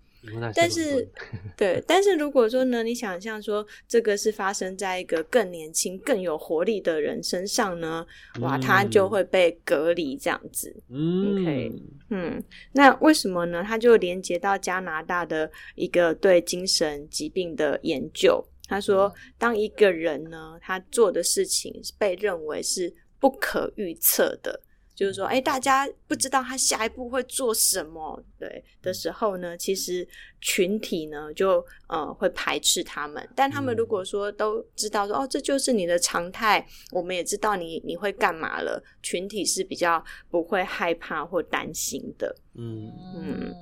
[0.56, 1.10] 但是，
[1.58, 8.06] 对，但是如果说呢，你想象说这个是发生在一个更年轻、更有活力的人身上呢，
[8.40, 10.76] 哇，他就会被隔离这样子。
[10.90, 11.72] 嗯，OK，
[12.10, 12.44] 嗯，
[12.74, 13.64] 那为什么呢？
[13.64, 18.46] 他就连接到加拿大的一个对精神疾病的研究。
[18.68, 24.62] 他说，当一个人呢，他做的事情被认为是不可预测的。
[24.94, 30.08] 就是说，哎，大家不知道他下一步会做什么，对的时候呢，其实
[30.40, 33.28] 群体呢就呃会排斥他们。
[33.36, 42.36] 但他们如果说都知道说，哦，这就是你的常态，我们也知道你你会干嘛了，群体是比较不会害怕或担心的。
[42.54, 43.56] 嗯嗯，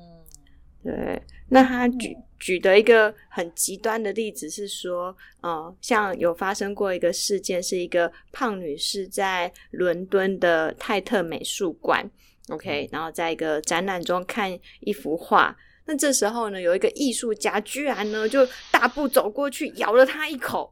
[0.84, 1.22] 对。
[1.50, 12.08] 那他举举的一个很极端的例子是说，呃，像有发生过一个事件，是一个胖女士在伦敦的泰特美术馆
[12.50, 15.58] ，OK，然后在一个展览中看一幅画。
[15.86, 20.72] 那这时候呢，有一个艺术家居然呢就大步走过去咬了她一口，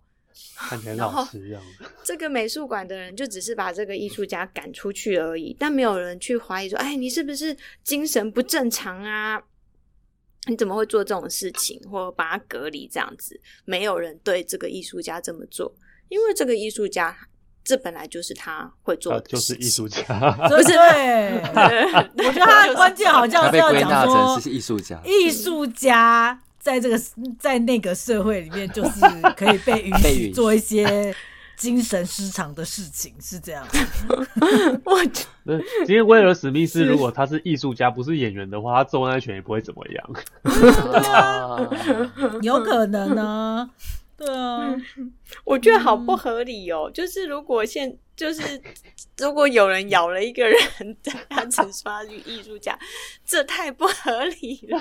[0.56, 1.60] 看起来老实一样。
[2.06, 9.42] 这个美术馆的人就只是把这个艺术家赶出去而已，但没有人去怀疑说，哎，你是不是精神不正常啊？
[10.48, 13.40] 你怎么会做这种事情，或把他隔离这样子？
[13.66, 15.74] 没有人对这个艺术家这么做，
[16.10, 17.16] 因为这个艺术家
[17.64, 20.04] 这本来就是他会做的，就是艺术家，
[20.50, 20.68] 不是？
[20.68, 21.42] 对，
[22.26, 26.98] 我觉得他的关键好像是要讲说是艺术家，艺术家在这个
[27.40, 29.02] 在那个社会里面，就是
[29.36, 31.14] 可以被允许做一些。
[31.58, 33.66] 精神失常的事情是这样，
[34.86, 35.04] 我
[35.86, 40.10] 今天威尔史密斯如果他是艺术家，不是演员的话，他中安全也不会怎么样。
[42.44, 43.70] 有可能呢。
[44.18, 44.76] 对啊，
[45.46, 46.90] 我觉得好不合理哦。
[46.92, 48.60] 就是如果现就是
[49.20, 50.58] 如果有人咬了一个人，
[51.30, 52.78] 他只说他是艺术家，
[53.24, 54.80] 这太不合理了，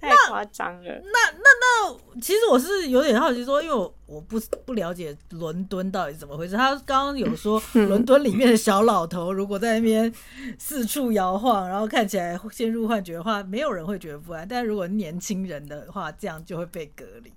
[0.00, 0.90] 太夸张了。
[1.04, 6.56] 那那那，其实我是有点好奇，说，因为我我不不了解伦敦到底怎么回事。
[6.56, 10.12] 他刚刚有说， 伦敦里面的小老头如果在那边
[10.58, 14.44] 四处摇晃，然后看起来陷入幻觉的话，没有人会觉得不安。
[14.48, 17.32] 但如果年轻人的话，这样就会被隔离。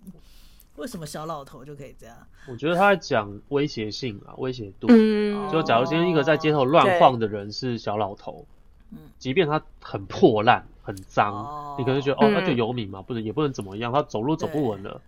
[0.76, 2.15] 为什么小老头就可以这样？
[2.47, 4.88] 我觉得他在讲威胁性啊，威胁度。
[4.89, 8.45] 嗯，就假如今天一个在街头乱晃的人是小老头，
[8.91, 14.99] 嗯，即便他很破烂、很脏，嗯，你可能觉得哦，那就游民嘛，不能也不能怎么样，他走路走不稳了。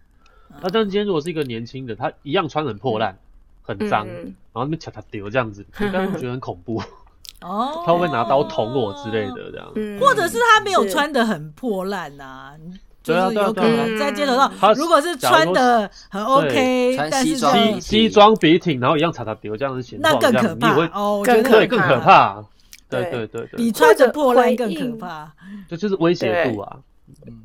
[0.62, 3.18] 那但是今天如果是一个年轻的，他一样穿很破烂、
[3.64, 6.82] 很脏，然后那边恰恰丢这样子，你刚刚觉得很恐怖。
[7.42, 10.00] 哦，他会不会拿刀捅我之类的这样？
[10.00, 12.56] 或者是他没有穿的很破烂啊？
[13.06, 22.44] 就是有可能在街头上，如果是穿的很 OK，但是西西装笔挺，然后一样擦擦丢这样子显，那更可怕哦，我觉得会更可怕。
[22.90, 25.32] 对对对对，比穿着破烂更可怕。
[25.70, 26.78] 这就是威胁度啊。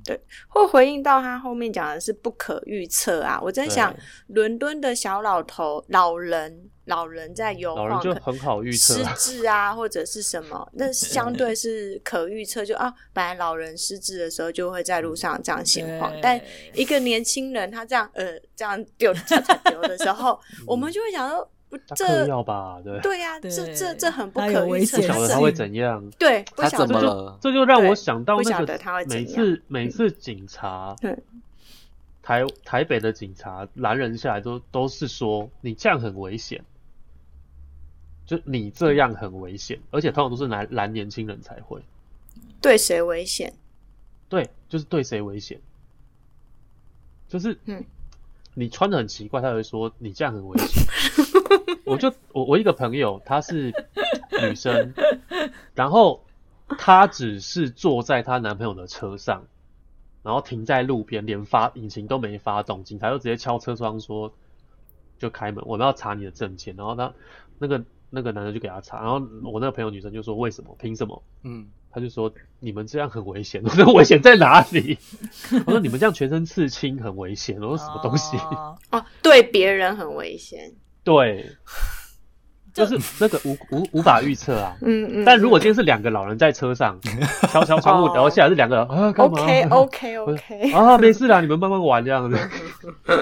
[0.05, 3.39] 对，会回应到他后面讲的是不可预测啊。
[3.43, 3.95] 我在想，
[4.29, 6.59] 伦敦的小老头、老人。
[6.91, 12.65] 老人在游晃，就很好预测，失智啊，或者是什么， 那相对是可预测。
[12.65, 16.39] 就啊，本来老人失智的时候就会在路上这样闲晃，但
[16.75, 22.81] 一个年轻人他这样呃这样丢这样丢的时 候，我们就会想说，不，这要吧？
[22.83, 26.11] 对对呀，这这这很不可预测，不晓得他会怎样？
[26.19, 27.39] 对，他怎么了？
[27.41, 30.97] 这就让我想到那个每次每次警察，
[32.21, 36.63] 台台北的警察拦人下来都都是说你这样很危险。
[38.31, 41.83] 就你这样很危险，而且通常都是男男年轻人才会。
[42.63, 43.53] 对谁危险？
[44.29, 45.61] 对，就是对谁危险。
[47.27, 47.85] 就是，嗯，
[48.55, 50.85] 你穿的很奇怪，他会说你这样很危险。
[51.85, 53.73] 我就我我一个朋友，她是
[54.41, 54.95] 女生，
[55.75, 56.23] 然后
[56.79, 59.45] 她只是坐在她男朋友的车上，
[60.23, 64.33] 然后停在路边，连发引擎都没发动，警察就直接敲车窗说，
[65.19, 67.13] 就开门，我们要查你的证件，然后他
[67.59, 67.85] 那个。
[68.11, 70.77] 那个男的就给他擦，然后我那个朋友女生就说：“为什么？
[70.81, 74.99] 凭什么？”嗯，他就说：“你们这样很危险。”我说：“危险在哪里？”
[75.67, 78.37] 我说：“你们这样全身刺青很危险。”我说：“什么东西？”
[78.91, 80.73] 哦，对别人很危险。
[81.05, 81.51] 对，
[82.75, 84.77] 就是那个无无无法预测啊。
[84.83, 85.25] 嗯嗯。
[85.25, 86.99] 但如果今天是两个老人在车上
[87.51, 90.73] 敲敲窗户，然后下来是两个人啊，干嘛？OK OK OK。
[90.73, 92.37] 啊，没事啦，你们慢慢玩这样子。
[93.07, 93.17] 对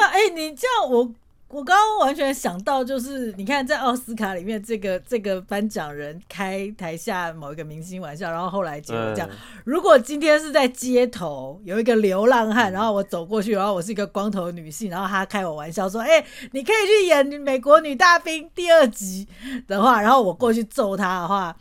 [0.00, 1.10] 啊，哎，你这样我。
[1.52, 9.28] 我刚刚完全想到，就是你看在奥斯卡里面，这个这个颁奖人开台下某一个明星玩笑，然后后来结果这样。
[9.64, 19.28] 如果今天是在街头有一个流浪汉，然后我走过去，然后我是一个光头女性，然后他开我玩笑说：“哎，你可以去演《美国女大兵》第二集
[19.68, 21.54] 的话，然后我过去揍他的话，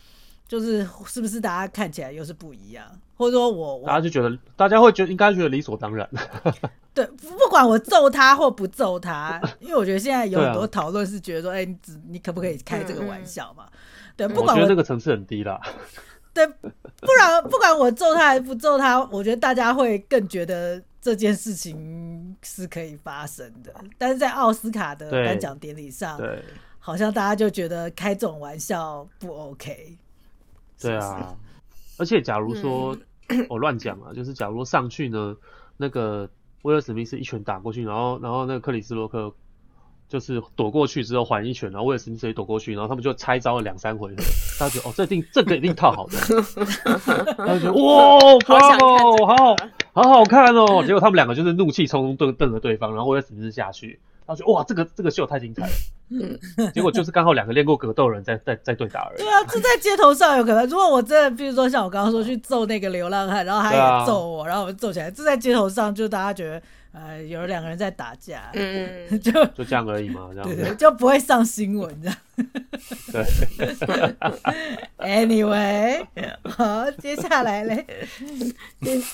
[0.47, 2.85] 就是是不是大家看起来又是不一样？
[3.21, 6.09] 或者说我，我大家就觉得大家会觉得应该觉得理所当然。
[6.91, 11.77] ”对，不管我揍他或不揍他，因为我觉得现在有很多讨论是觉得说，哎、欸，你
[12.09, 13.67] 你可不可以开这个玩笑嘛？
[14.17, 15.61] 对，不管我，我觉得这个层次很低啦。
[16.33, 23.71] 对，不然不管我揍他还是不揍他，我觉得大家会更觉得这件事情是可以发生的。
[23.99, 26.43] 但是在奥斯卡的颁奖典礼上，对，
[26.79, 29.97] 好像大家就觉得开这种玩笑不 OK。
[30.81, 31.37] 对啊，
[31.99, 32.97] 而且假如说、
[33.31, 35.35] 嗯、 我乱讲啊，就是假如说上去呢，
[35.77, 36.29] 那个。
[36.63, 39.33] 威尔史密斯一拳打过去，然后，然后那个克里斯洛克
[40.07, 44.17] 就是躲过去之后还一拳，然后威尔史密斯也躲过去，然后他们就拆招了两三回合，
[44.59, 46.19] 他就觉得哦，这定这个一定套好的，
[47.35, 49.55] 他就觉得 哇，棒哦，好好，
[50.03, 53.99] 好好看哦，结果他们两个就是怒气冲冲瞪瞪着对方，然后威尔史密斯下去。
[54.27, 55.71] 他说：“哇，这个这个秀太精彩了。
[56.13, 56.37] ”嗯，
[56.75, 59.19] 结果就是刚好两个练过格斗的人在在在对打而已。
[59.19, 60.67] 对啊，这在街头上有可能。
[60.67, 66.61] 如果我真的，比如说像我刚刚说去揍那个流浪汉，然后他也揍我，啊、然后我们揍起来，这在街头上就大家觉得，
[66.91, 72.17] 呃，有两个人在打架，嗯， 就就这样而已嘛，这样对，对对，就不会上新闻这样。
[73.13, 73.23] 对
[74.97, 76.05] ，Anyway，
[76.43, 77.85] 好，接下来嘞，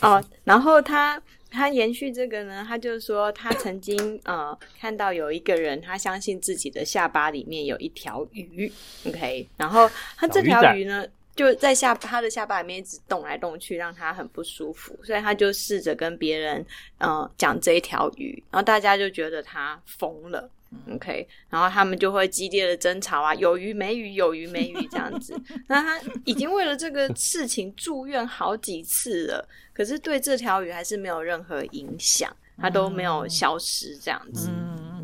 [0.01, 1.21] 哦，然后他。
[1.49, 8.71] 他延续这个呢，他就说他曾经呃看到有一个人，他相信自己的下巴里面有一条鱼
[9.05, 16.65] ，OK，然后他这条鱼呢就在下他的下巴里面一直动来动去，让他很不舒服，所以他就试着跟别人
[16.97, 20.49] 呃讲这一条鱼，然后大家就觉得他疯了。
[20.89, 25.39] OK，然后他们就会激烈的争吵啊， 有鱼没鱼，有鱼没鱼这样子。
[25.67, 34.49] 那他已经为了这个事情住院好几次了，可是对这条鱼还是没有任何影响，它都没有消失这样子。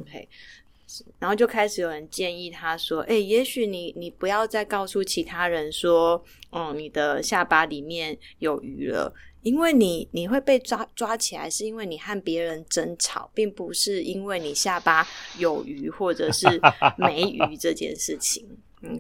[0.02, 0.28] OK，
[1.20, 15.06] 然后就开始有人建议他说：“哎，也许你你不要再告诉其他人说，嗯，你的下巴里面有鱼了。”因为你你会被抓抓起来，是因为你和别人争吵，并不是因为你下巴
[15.38, 16.48] 有鱼或者是
[16.98, 18.44] 没鱼这件事情。
[18.82, 19.00] 嗯，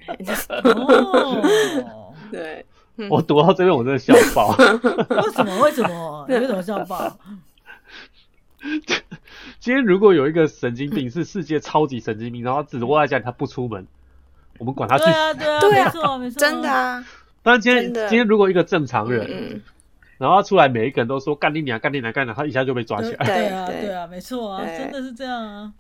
[0.75, 2.65] 哦， 对，
[3.09, 4.55] 我读到这边我真的笑爆。
[5.23, 5.59] 为什么？
[5.61, 6.25] 为什么？
[6.29, 7.17] 为什么笑爆？
[9.59, 13.85] 今天如果有一个神经病是世界超级神经病，然后只窝在家里他不出门，
[14.57, 15.09] 我们管他去死。
[15.09, 17.05] 对啊，对啊，对啊，没错，没错，真的啊。
[17.41, 19.61] 但今天今天如果一个正常人。
[20.17, 23.25] 嗯然后他出来，每一个人都说干你娘，干你娘，干你，他一下就被抓起来。
[23.25, 25.73] 对啊，对啊，没错啊，真的是这样啊。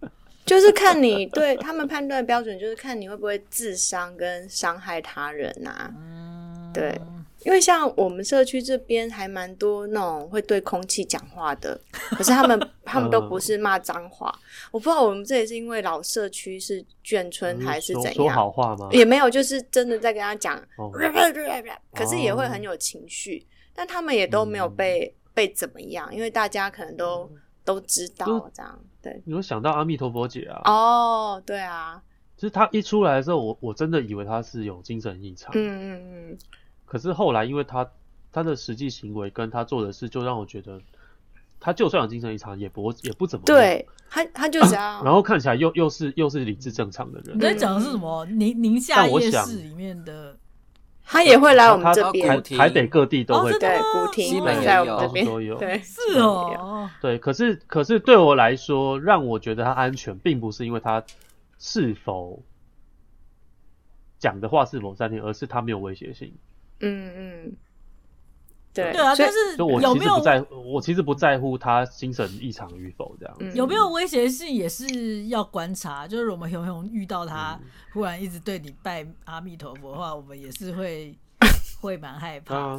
[0.45, 5.89] 就是看你对他们判断的标准，就是看你会不会自伤跟伤害他人呐啊。
[6.73, 6.99] 对，
[7.45, 11.79] 因为像我们社区这边还蛮多那种会对空气讲话的，
[12.17, 14.33] 可是他们他们都不是骂脏话。
[14.71, 18.13] 我不知道我们这里是因为老社区是眷村还是怎样？
[18.15, 18.89] 说好话吗？
[18.91, 20.61] 也没有，就是真的在跟他讲，
[21.93, 23.45] 可是也会很有情绪。
[23.73, 28.79] 但他们也都没有被、嗯、被怎么样，因为大家可能都、嗯、都知道这样。
[29.01, 30.61] 对，你有想到阿弥陀佛姐啊？
[30.65, 32.01] 哦，对啊，
[32.37, 35.51] 就是他一出来的时候，我我真的以为他是有精神异常。
[35.55, 36.37] 嗯嗯嗯。
[36.85, 37.89] 可是后来，因为他
[38.31, 40.79] 他的实际行为跟他做的事，就让我觉得，
[41.59, 43.45] 他就算有精神异常，也不也不怎么。
[43.45, 45.01] 对，他他就这样、啊。
[45.03, 47.35] 然后看起来又又是又是理智正常的人。
[47.35, 48.25] 你在讲的是什么？
[48.27, 50.37] 宁宁夏夜市里面的。
[51.03, 61.03] 他也会来我们这边，台北各地都会，对，古亭西门在我们这边都有，对，是哦，对，可是可是对我来说，让我觉得他安全，并不是因为他
[61.59, 62.41] 是否
[64.17, 66.33] 讲的话是否三天，而是他没有威胁性。
[66.79, 67.53] 嗯嗯。
[68.73, 70.73] 对对啊，但是有没有不在乎？
[70.73, 76.07] 我其实不在乎他精神异常与否，这样、嗯、有没有威胁性也是要观察。
[76.07, 77.59] 就是我们熊熊遇到他，
[77.93, 81.15] 忽然一直对你拜阿弥陀佛的话，我们也是会
[81.79, 82.75] 会蛮害怕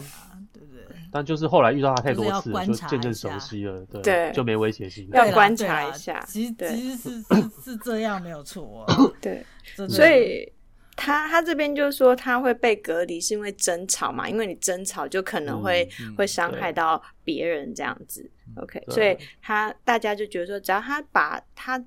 [0.53, 0.85] 对不对？
[1.13, 5.09] 但就是后来遇到他太多次，就渐渐熟悉了，对，对就没威胁性。
[5.13, 7.23] 要观察一下，其实其实是
[7.63, 8.97] 是是这样，没有错、啊。
[9.21, 9.45] 对，
[9.89, 10.53] 所以。
[10.97, 18.31] 他他这边就说他会被隔离是因为争吵嘛，因为你争吵就可能会、嗯、会伤害到别人这样子。
[18.57, 21.83] OK，所以他大家就觉得说，只要他把他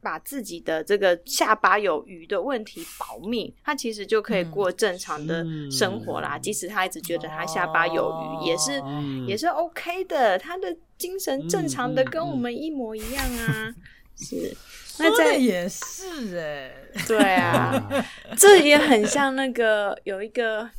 [0.00, 6.36] 把自己的这个下巴有鱼的问题保密，他其实就可以过正常的生活啦。
[6.36, 13.74] 嗯、即使他一直觉得他下巴有鱼，哦、也是、嗯、也是 OK 的，他的精神正常的跟我们一模一样啊，嗯、
[14.16, 14.56] 是。
[14.96, 18.04] 那这也是哎、欸，对啊，
[18.38, 20.70] 这也很像那个有一个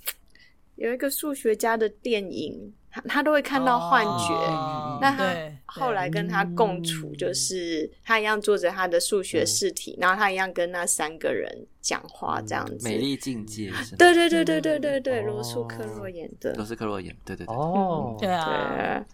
[0.76, 4.34] 有一个数学家的电影，他他都会看到幻觉。
[4.34, 5.26] 哦、那他
[5.66, 12.88] 后来跟他共处，就是他一样做着他的数学试题，嗯、然后他一样跟那三个人讲话，这样子。
[12.88, 13.70] 美丽境界。
[13.98, 16.54] 对对对对对对对，罗素克洛演的。
[16.54, 17.54] 罗素克洛演，对对对。
[17.54, 19.06] 哦，对啊，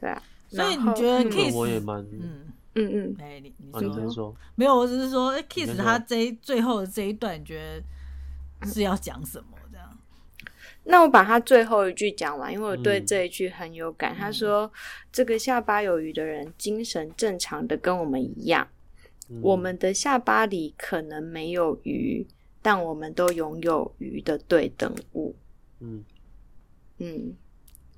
[0.00, 0.22] 对啊。
[0.48, 1.54] 所以你觉得 Kiss？
[1.54, 2.46] 我也蛮嗯。
[2.78, 7.58] 嗯嗯，哎，你你说说，没有，我只是说，哎，Kiss 他这最后的这一段，你觉
[8.60, 9.56] 得是要讲什么？
[9.72, 9.98] 这样？
[10.84, 14.14] 那我把他最后一句讲完，因为我对这一句很有感。
[14.14, 14.70] 他说
[15.10, 18.68] ：“这个下巴有鱼的人，精神正常的跟我们一样。
[19.40, 22.26] 我们的下巴里可能没有鱼，
[22.60, 25.34] 但我们都拥有鱼的对等物。”
[25.80, 26.04] 嗯
[26.98, 27.34] 嗯，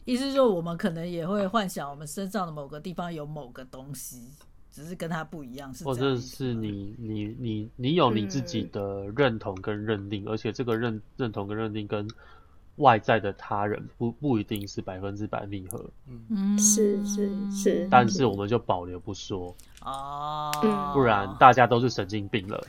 [0.05, 4.23] 意思说，我们可能也会幻想，我们身上的某个地方有某个东西。
[4.71, 12.09] 只是跟他不一样，是或者是你你你你有你自己的认同跟认定，嗯、而且这个认认同跟认定跟
[12.77, 20.53] 外在的他人不不一定是百分之百密合，嗯，是是是，但是我们就保留不说哦，
[20.95, 22.65] 不然大家都是神经病了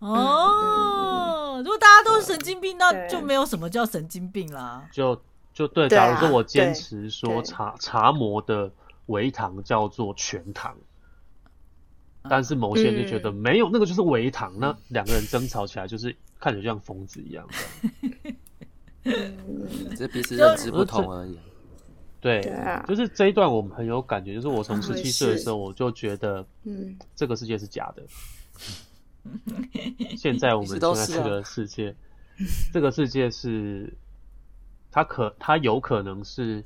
[0.00, 1.62] 哦。
[1.64, 4.88] 如果大家都是神经病，那就没有什么叫神经病啦。
[4.90, 5.22] 就
[5.54, 8.68] 就对，假如说我坚持说茶茶魔的
[9.06, 10.74] 围糖叫做全糖。
[12.28, 17.54] 但是某些人就觉得没有、嗯、那个就是围糖，那两个人争吵起来就是 看着就像疯子一样的。
[19.96, 21.38] 这彼此认知不同而已。
[22.20, 28.02] 对，对啊，就是这一段我们很有感觉，就是我从十七岁的时候我就觉得，嗯，这个世界是假的。
[30.16, 31.96] 现在我们现在这个世界，
[32.72, 33.92] 这个世界是，
[34.92, 36.64] 它可它有可能是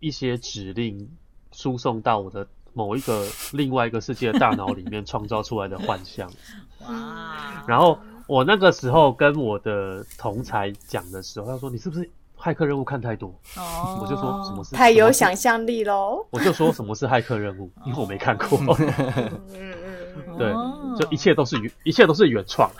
[0.00, 1.16] 一些指令
[1.52, 6.30] 输送到我的某一个另外一个世界的大脑里面 创造出来的幻象。
[6.86, 7.64] 哇！
[7.66, 16.26] 然后我那个时候跟我的同才讲的时候，他说：“你是不是骇客任务看太多？”哦，我就说：“什么是？”太有想象力喽！
[16.30, 18.58] 我就说：“什么是骇客任务？”因为我没看过。
[18.78, 20.52] 嗯嗯， 对。
[20.96, 22.70] 就一切都是原，一切都是原创。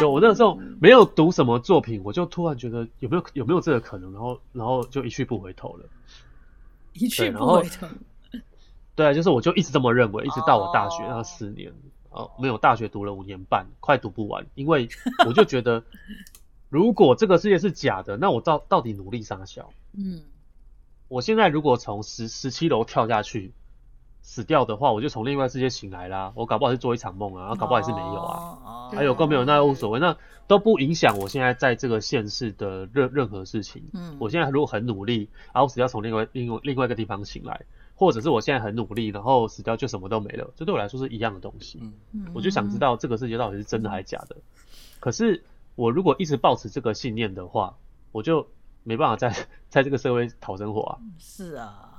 [0.00, 5.84] 就我那个时候没有读什么作品，我就突然觉得有没有有没有这个可能，然后然后就一去不回头了。
[6.94, 7.86] 一去不回头。
[8.94, 11.72] 对啊，就是我就一直这么认为，一直到我大学那四年，
[12.10, 14.88] 哦，没有大学读了五年半，快读不完，因为
[15.26, 15.82] 我就觉得，
[16.68, 19.70] 如果这个世界是假的，那我到到底努力啥小？
[19.92, 20.22] 嗯，
[21.08, 23.52] 我现在如果从十十七楼跳下去。
[24.24, 26.30] 死掉的话，我就从另外世界醒来啦。
[26.36, 28.88] 我搞不好是做一场梦啊，搞不好也是没有啊。
[28.92, 30.16] 还有更没有，那无所谓，那
[30.46, 33.82] 都不影响我现在在这个现世的任任何事情。
[33.92, 37.62] 嗯，我现在如果很努力，然后死掉从另外另外另外一个地方醒来，
[38.02, 41.78] 或者是我现在很努力，然后死掉就什么都没了，这对我来说是一样的东西。
[42.10, 44.36] 嗯，我就想知道这个世界到底是真的还是假的。
[44.98, 45.44] 可是
[45.76, 47.76] 我如果一直保持这个信念的话，
[48.10, 48.48] 我就
[48.82, 50.98] 没办法在在这个社会讨生活啊。
[51.16, 51.90] 是啊。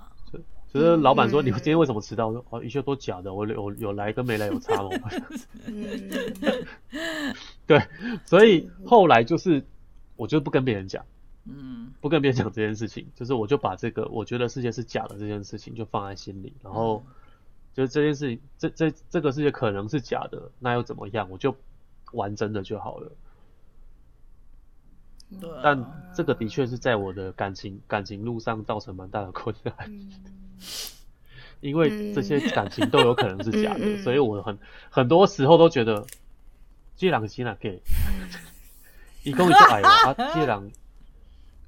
[0.74, 2.28] 就是老板说，你今天为什么迟到？
[2.28, 5.10] 我说哦，一切都假的，我有有来跟没来有差吗？
[7.66, 7.82] 对，
[8.26, 9.64] 所以后来就是
[10.18, 11.06] 我就不跟别人讲，
[11.46, 17.04] 嗯，不跟别人讲这件事情， 就是我就把这个我觉得世界是假的这件事情就放在心里，然后
[17.74, 21.30] 就是这件事情，这这这个世界可能是假的，那又怎么样？
[21.30, 21.56] 我就
[22.14, 23.12] 玩真的就好了。
[25.64, 29.74] 但这个的确是在我的感情感情路上造成蛮大的困难，
[31.60, 34.60] 因为这些感情都有可能是假的，所以我很
[34.92, 36.06] 很多时候都觉得，
[36.96, 37.82] 这人是哪给，
[39.24, 40.72] 一共就爱我，啊，这人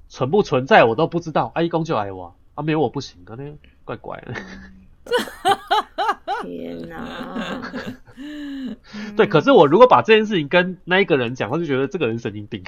[0.08, 4.34] 存不存在我都不知道，啊，一公就爱我，啊，没有我不行，可能怪怪的。
[6.42, 7.62] 天哪！
[9.16, 12.62] 对，可是我如果把这件事情跟那一个人讲，他就觉得这个人神经病。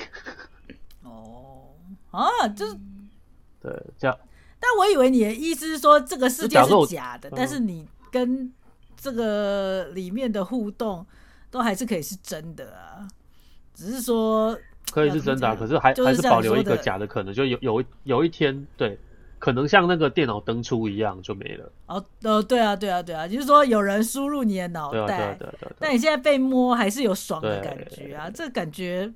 [1.03, 1.69] 哦
[2.11, 2.75] 啊，就是
[3.61, 4.19] 对这样，
[4.59, 8.53] 但我以为你的意思是说这个世界是假的，但是你跟
[8.97, 11.05] 这个里面的互动
[11.51, 13.07] 都还是可以是真的啊，
[13.75, 14.59] 只是说
[14.93, 18.99] 可以是真的，啊，可是还还是保留一个假的可能，就有有有一天，对，
[19.39, 21.73] 可能像那个电脑登出一样就没了。
[21.87, 29.13] 哦，呃，对啊，对啊，对啊，就是说有人输入你的脑袋，对对对，但你现在被摸还是有爽的感觉啊，这感觉。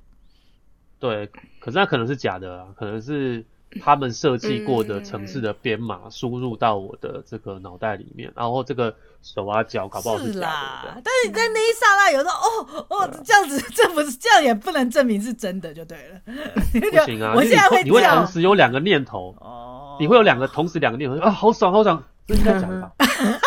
[0.99, 3.43] 对，可是那可能是假的啊，可能是
[3.81, 10.33] 他们设计过的城市的编码输入到我的这个脑袋里面，然后这个手啊脚搞不好是假的。
[10.33, 16.19] 是啦，但是你在那一刹那有时候哦哦这样子， 这不是这样也不能证明是真的就对了。
[16.73, 22.91] 不行啊，我现在会你会同时有两个念头，哦，你会有两个同时两个念头啊，好爽好爽，这应该假的吧？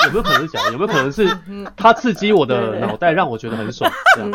[0.07, 0.72] 有没有可能是假的？
[0.72, 1.29] 有没有可能是
[1.77, 3.91] 它刺激我的脑袋让我觉得很爽？
[4.14, 4.33] 这样，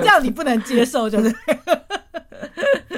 [0.00, 1.34] 这样你不能接受就是。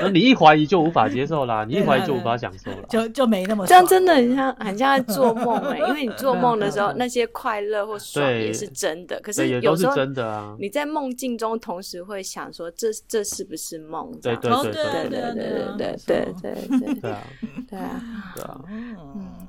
[0.01, 14.11] 那你一怀疑就无法接受啦，你一怀疑就无法享受了，就就没那么这样，真的很像很像在做梦哎，因为你做梦的时候那些快乐或爽也是真的，可是有时候真的啊，你在梦境中同时会想说这这是不是梦？
[14.23, 17.23] 对对对对对对对对对对对对啊
[17.71, 18.01] 对啊。
[18.37, 18.61] 对啊，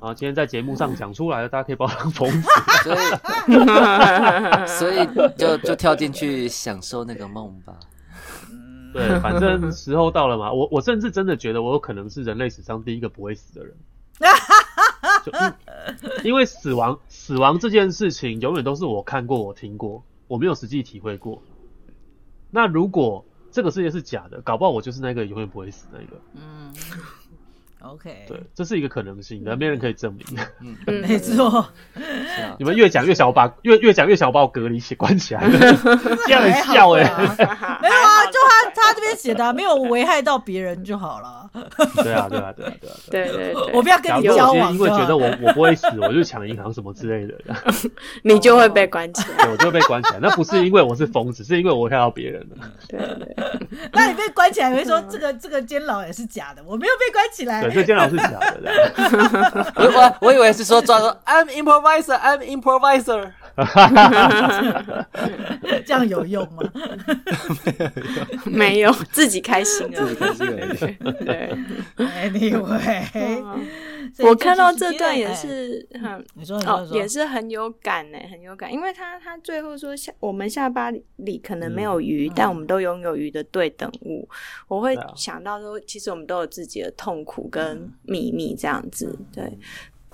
[0.00, 2.48] 后今天在节目上讲出来了，大家可以把我当疯子，
[2.84, 2.98] 所以
[4.66, 7.74] 所以就就跳进去享受那个梦吧。
[8.96, 10.52] 对， 反正时候到了嘛。
[10.52, 13.74] 我我甚至真的觉得我有可能是人类史上第一个不会死的人。
[15.24, 21.42] 就因， 因为死亡死亡这件事情永远都是我看过我听过，我没有实际体会过。
[22.50, 26.20] 那如果这个世界是假的，搞不好我就是那个永远不会死的那个。
[26.34, 26.72] 嗯。
[27.82, 30.24] OK，对，这是一个可能性，但没人可以证明。
[30.60, 30.74] 嗯，
[31.06, 31.68] 没错。
[32.58, 35.48] 你们越讲越想我把越越讲越想把我隔离起关起来，
[36.26, 37.04] 这样很笑哎。
[37.82, 37.94] 没有
[38.96, 41.48] 这边写的没有危害到别人就好了。
[42.02, 43.72] 对啊，对啊，对啊，对啊，对对对。
[43.72, 47.34] 我不要跟你交往，因为觉得我我不会死，我就抢银行什么之类的，
[48.22, 49.48] 你就会被关起来。
[49.52, 52.66] 我就会被关起来，那不是因为我是疯子，是因为我危害到别人了。
[52.88, 53.36] 对对。
[53.92, 57.68] 那你被关起来会说这个 这个监牢也是假的，我没有被关起来。
[57.70, 58.30] 这监牢是假
[58.60, 63.30] 的，我我我以为是说抓说 I'm improviser, I'm improviser。
[65.86, 66.62] 这样有用吗？
[68.44, 70.76] 没有，自己开心自己开心而已。
[71.24, 71.56] 对
[71.96, 73.42] ，Anyway，
[74.18, 84.28] 我看到这段也是很，你说哦，也是很有感呢，很有感，因为他他最后说下我们下巴里可能没有鱼，但我们都拥有鱼的对等物。
[84.68, 89.18] 我会想到说，其实我们都有自己的痛苦跟秘密这样子。
[89.32, 89.58] 对，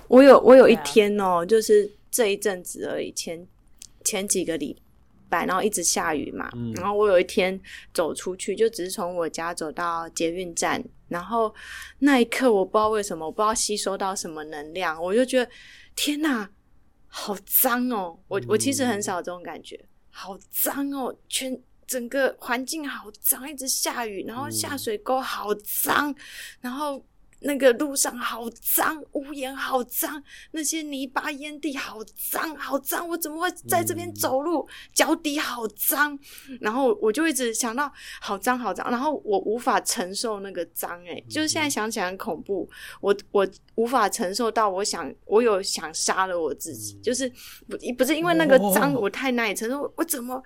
[0.07, 3.45] 我有我有一天哦，就是这一阵子而已，前
[4.05, 5.47] 前几个礼拜。
[5.47, 7.59] 然后一直下雨嘛，嗯、然后我有一天
[7.91, 11.51] 走出去，就只是从我家走到捷运站，然后
[11.97, 15.51] 那一刻我不知道为什么，我不知道吸收到什么能量，我就觉得
[15.95, 16.47] 天哪，
[17.07, 18.15] 好脏哦！
[18.27, 26.13] 我我其实很少这种感觉，好脏哦，全整个环境好脏，一直下雨，然后下水沟好脏，
[26.61, 27.03] 然后。
[27.43, 31.99] 那个路上好脏，屋檐好脏，那些泥巴烟蒂好
[32.31, 33.07] 脏，好脏！
[33.07, 34.67] 我怎么会在这边走路？
[34.93, 36.17] 脚底好脏，
[36.61, 37.91] 然后我就一直想到
[38.21, 42.69] 好脏好脏，然后我无法承受那个脏，诶，就是现在想起来很恐怖。
[43.01, 47.29] 我我无法承受到，我想我有想杀了我自己，就是
[47.67, 50.41] 不不是因为那个脏，我太难以承受，我怎么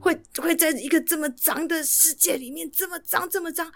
[0.00, 3.70] 会会在一个这么脏的世界里面这么脏这么脏？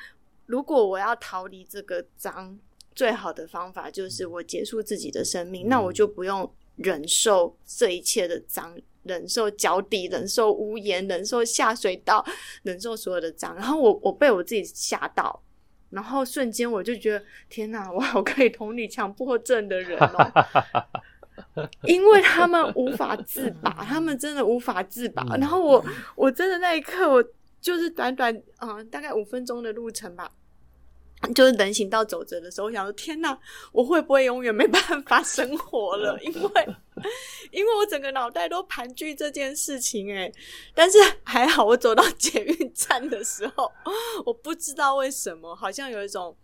[0.51, 2.59] 如果我要逃离这个脏，
[2.93, 12.25] 最好的方法就是我结束自己的生命，嗯、那我就不用忍受这一切的脏，忍受脚底，忍受屋檐，忍受下水道，
[12.65, 13.55] 忍受所有的脏。
[13.55, 15.41] 然后我我被我自己吓到，
[15.91, 20.91] 然后瞬间我就觉得天哪，我好可以同理强迫症的人哦，
[21.87, 25.23] 因为他们无法自拔，他们真的无法自拔。
[25.37, 25.85] 然后我
[26.17, 27.25] 我真的那一刻，我
[27.61, 30.31] 就是短短啊、呃，大概五分钟的路程吧。
[31.35, 33.39] 就是人行道走着的时候，我想说天哪，
[33.73, 36.19] 我会不会永远没办法生活了？
[36.23, 36.69] 因为，
[37.53, 40.33] 因为我整个脑袋都盘踞这件事情诶，
[40.75, 43.71] 但是还好，我走到捷运站的时候，
[44.25, 46.35] 我不知道为什么，好像有一种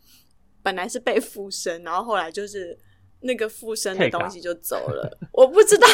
[0.63, 2.79] 本来是被附身，然后后来就是
[3.21, 5.87] 那个附身的东西就走了，我不知道。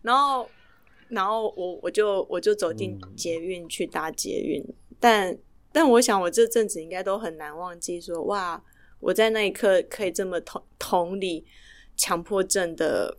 [0.00, 0.48] 然后，
[1.08, 4.64] 然后我我就我就走进捷运去搭捷运，
[4.98, 5.38] 但。
[5.74, 8.62] 但我想，我这阵子应该都很难忘记说，说哇，
[9.00, 11.44] 我在那一刻可以这么同同理
[11.96, 13.18] 强迫症的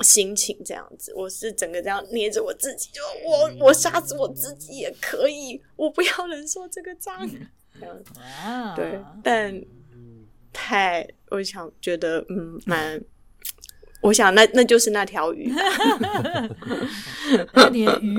[0.00, 7.28] 心情，这样子，我是整个这样捏着我自己，就我我杀死我自己也可以，我不要忍受这个 脏，
[7.78, 8.12] 这样子，
[8.74, 9.62] 对，但
[10.54, 12.98] 太，我想觉得，嗯，蛮，
[14.00, 15.52] 我想那那就是那条鱼，
[17.52, 18.16] 那你的鱼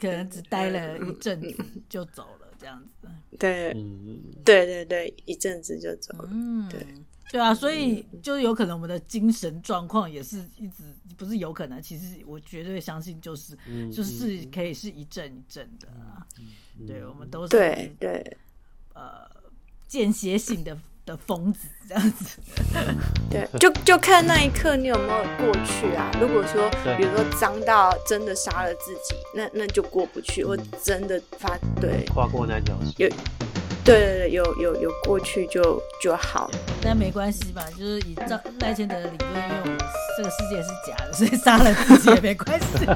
[0.00, 1.42] 可能只待了一阵
[1.88, 3.08] 就走了，这样子。
[3.38, 6.30] 对，嗯、对对对，一阵子就走了。
[6.32, 6.86] 嗯，对，
[7.30, 10.84] 对啊，所以就是有可能我们的精神状况也是一直
[11.18, 16.26] 不是有可能，其实我绝对相信就是、嗯、就是可以是一阵一阵的啊。
[16.38, 18.36] 嗯、对，我们都是对对
[18.94, 19.28] 呃
[19.86, 20.78] 间歇性的。
[21.06, 22.40] 的疯子这样子，
[23.30, 26.10] 对，就就看那一刻你有没有过去啊？
[26.18, 30.44] 如果说，比如说脏到真的杀了自己，那那就过不去。
[30.44, 33.08] 我真的发对跨过那条线，有
[33.84, 36.50] 对对对，有有有过去就就好。
[36.80, 37.62] 但没关系吧？
[37.78, 39.78] 就是以张赖千德的理论，因为我们
[40.16, 42.66] 这个世界是假的，所以杀了自己也没关系。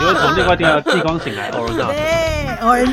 [0.00, 1.88] 你会从另外地方地方醒来，or not？
[1.90, 1.98] 对
[2.60, 2.84] ，or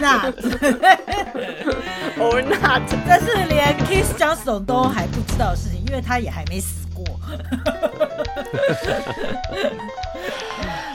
[2.17, 7.05] not？Or not， 这是连 Keith Johnstone 都还不知道的事情，因为他也还没死过。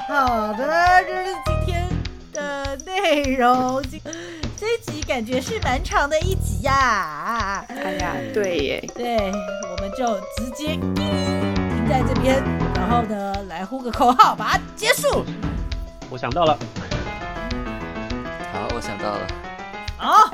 [0.09, 0.65] 好的，
[1.07, 1.89] 这是今天
[2.33, 3.83] 的内容。
[4.57, 7.65] 这一集感觉是蛮长的一集呀、啊。
[7.69, 9.17] 哎呀，对耶，对，
[9.71, 11.50] 我们就直接停
[11.91, 12.41] 在这边，
[12.77, 15.25] 然后呢，来呼个口号，把它结束。
[16.09, 16.57] 我想到了。
[18.53, 19.27] 好，我想到了。
[19.97, 20.33] 好。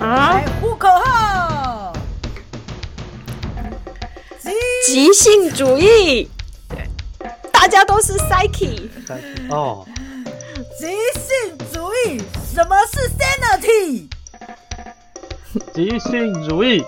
[0.00, 0.32] 啊！
[0.34, 1.92] 来呼口号，
[4.84, 6.28] 即兴主义，
[7.52, 8.88] 大家都是 Psyche
[9.50, 9.86] 哦。
[10.76, 10.86] 即
[11.20, 12.20] 兴主义，
[12.52, 14.08] 什么是 Sanity？
[15.72, 16.82] 即兴主义，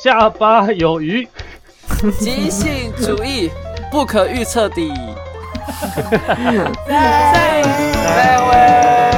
[0.00, 1.26] 下巴有鱼。
[2.10, 3.50] 即兴主义，
[3.90, 4.92] 不可预测的。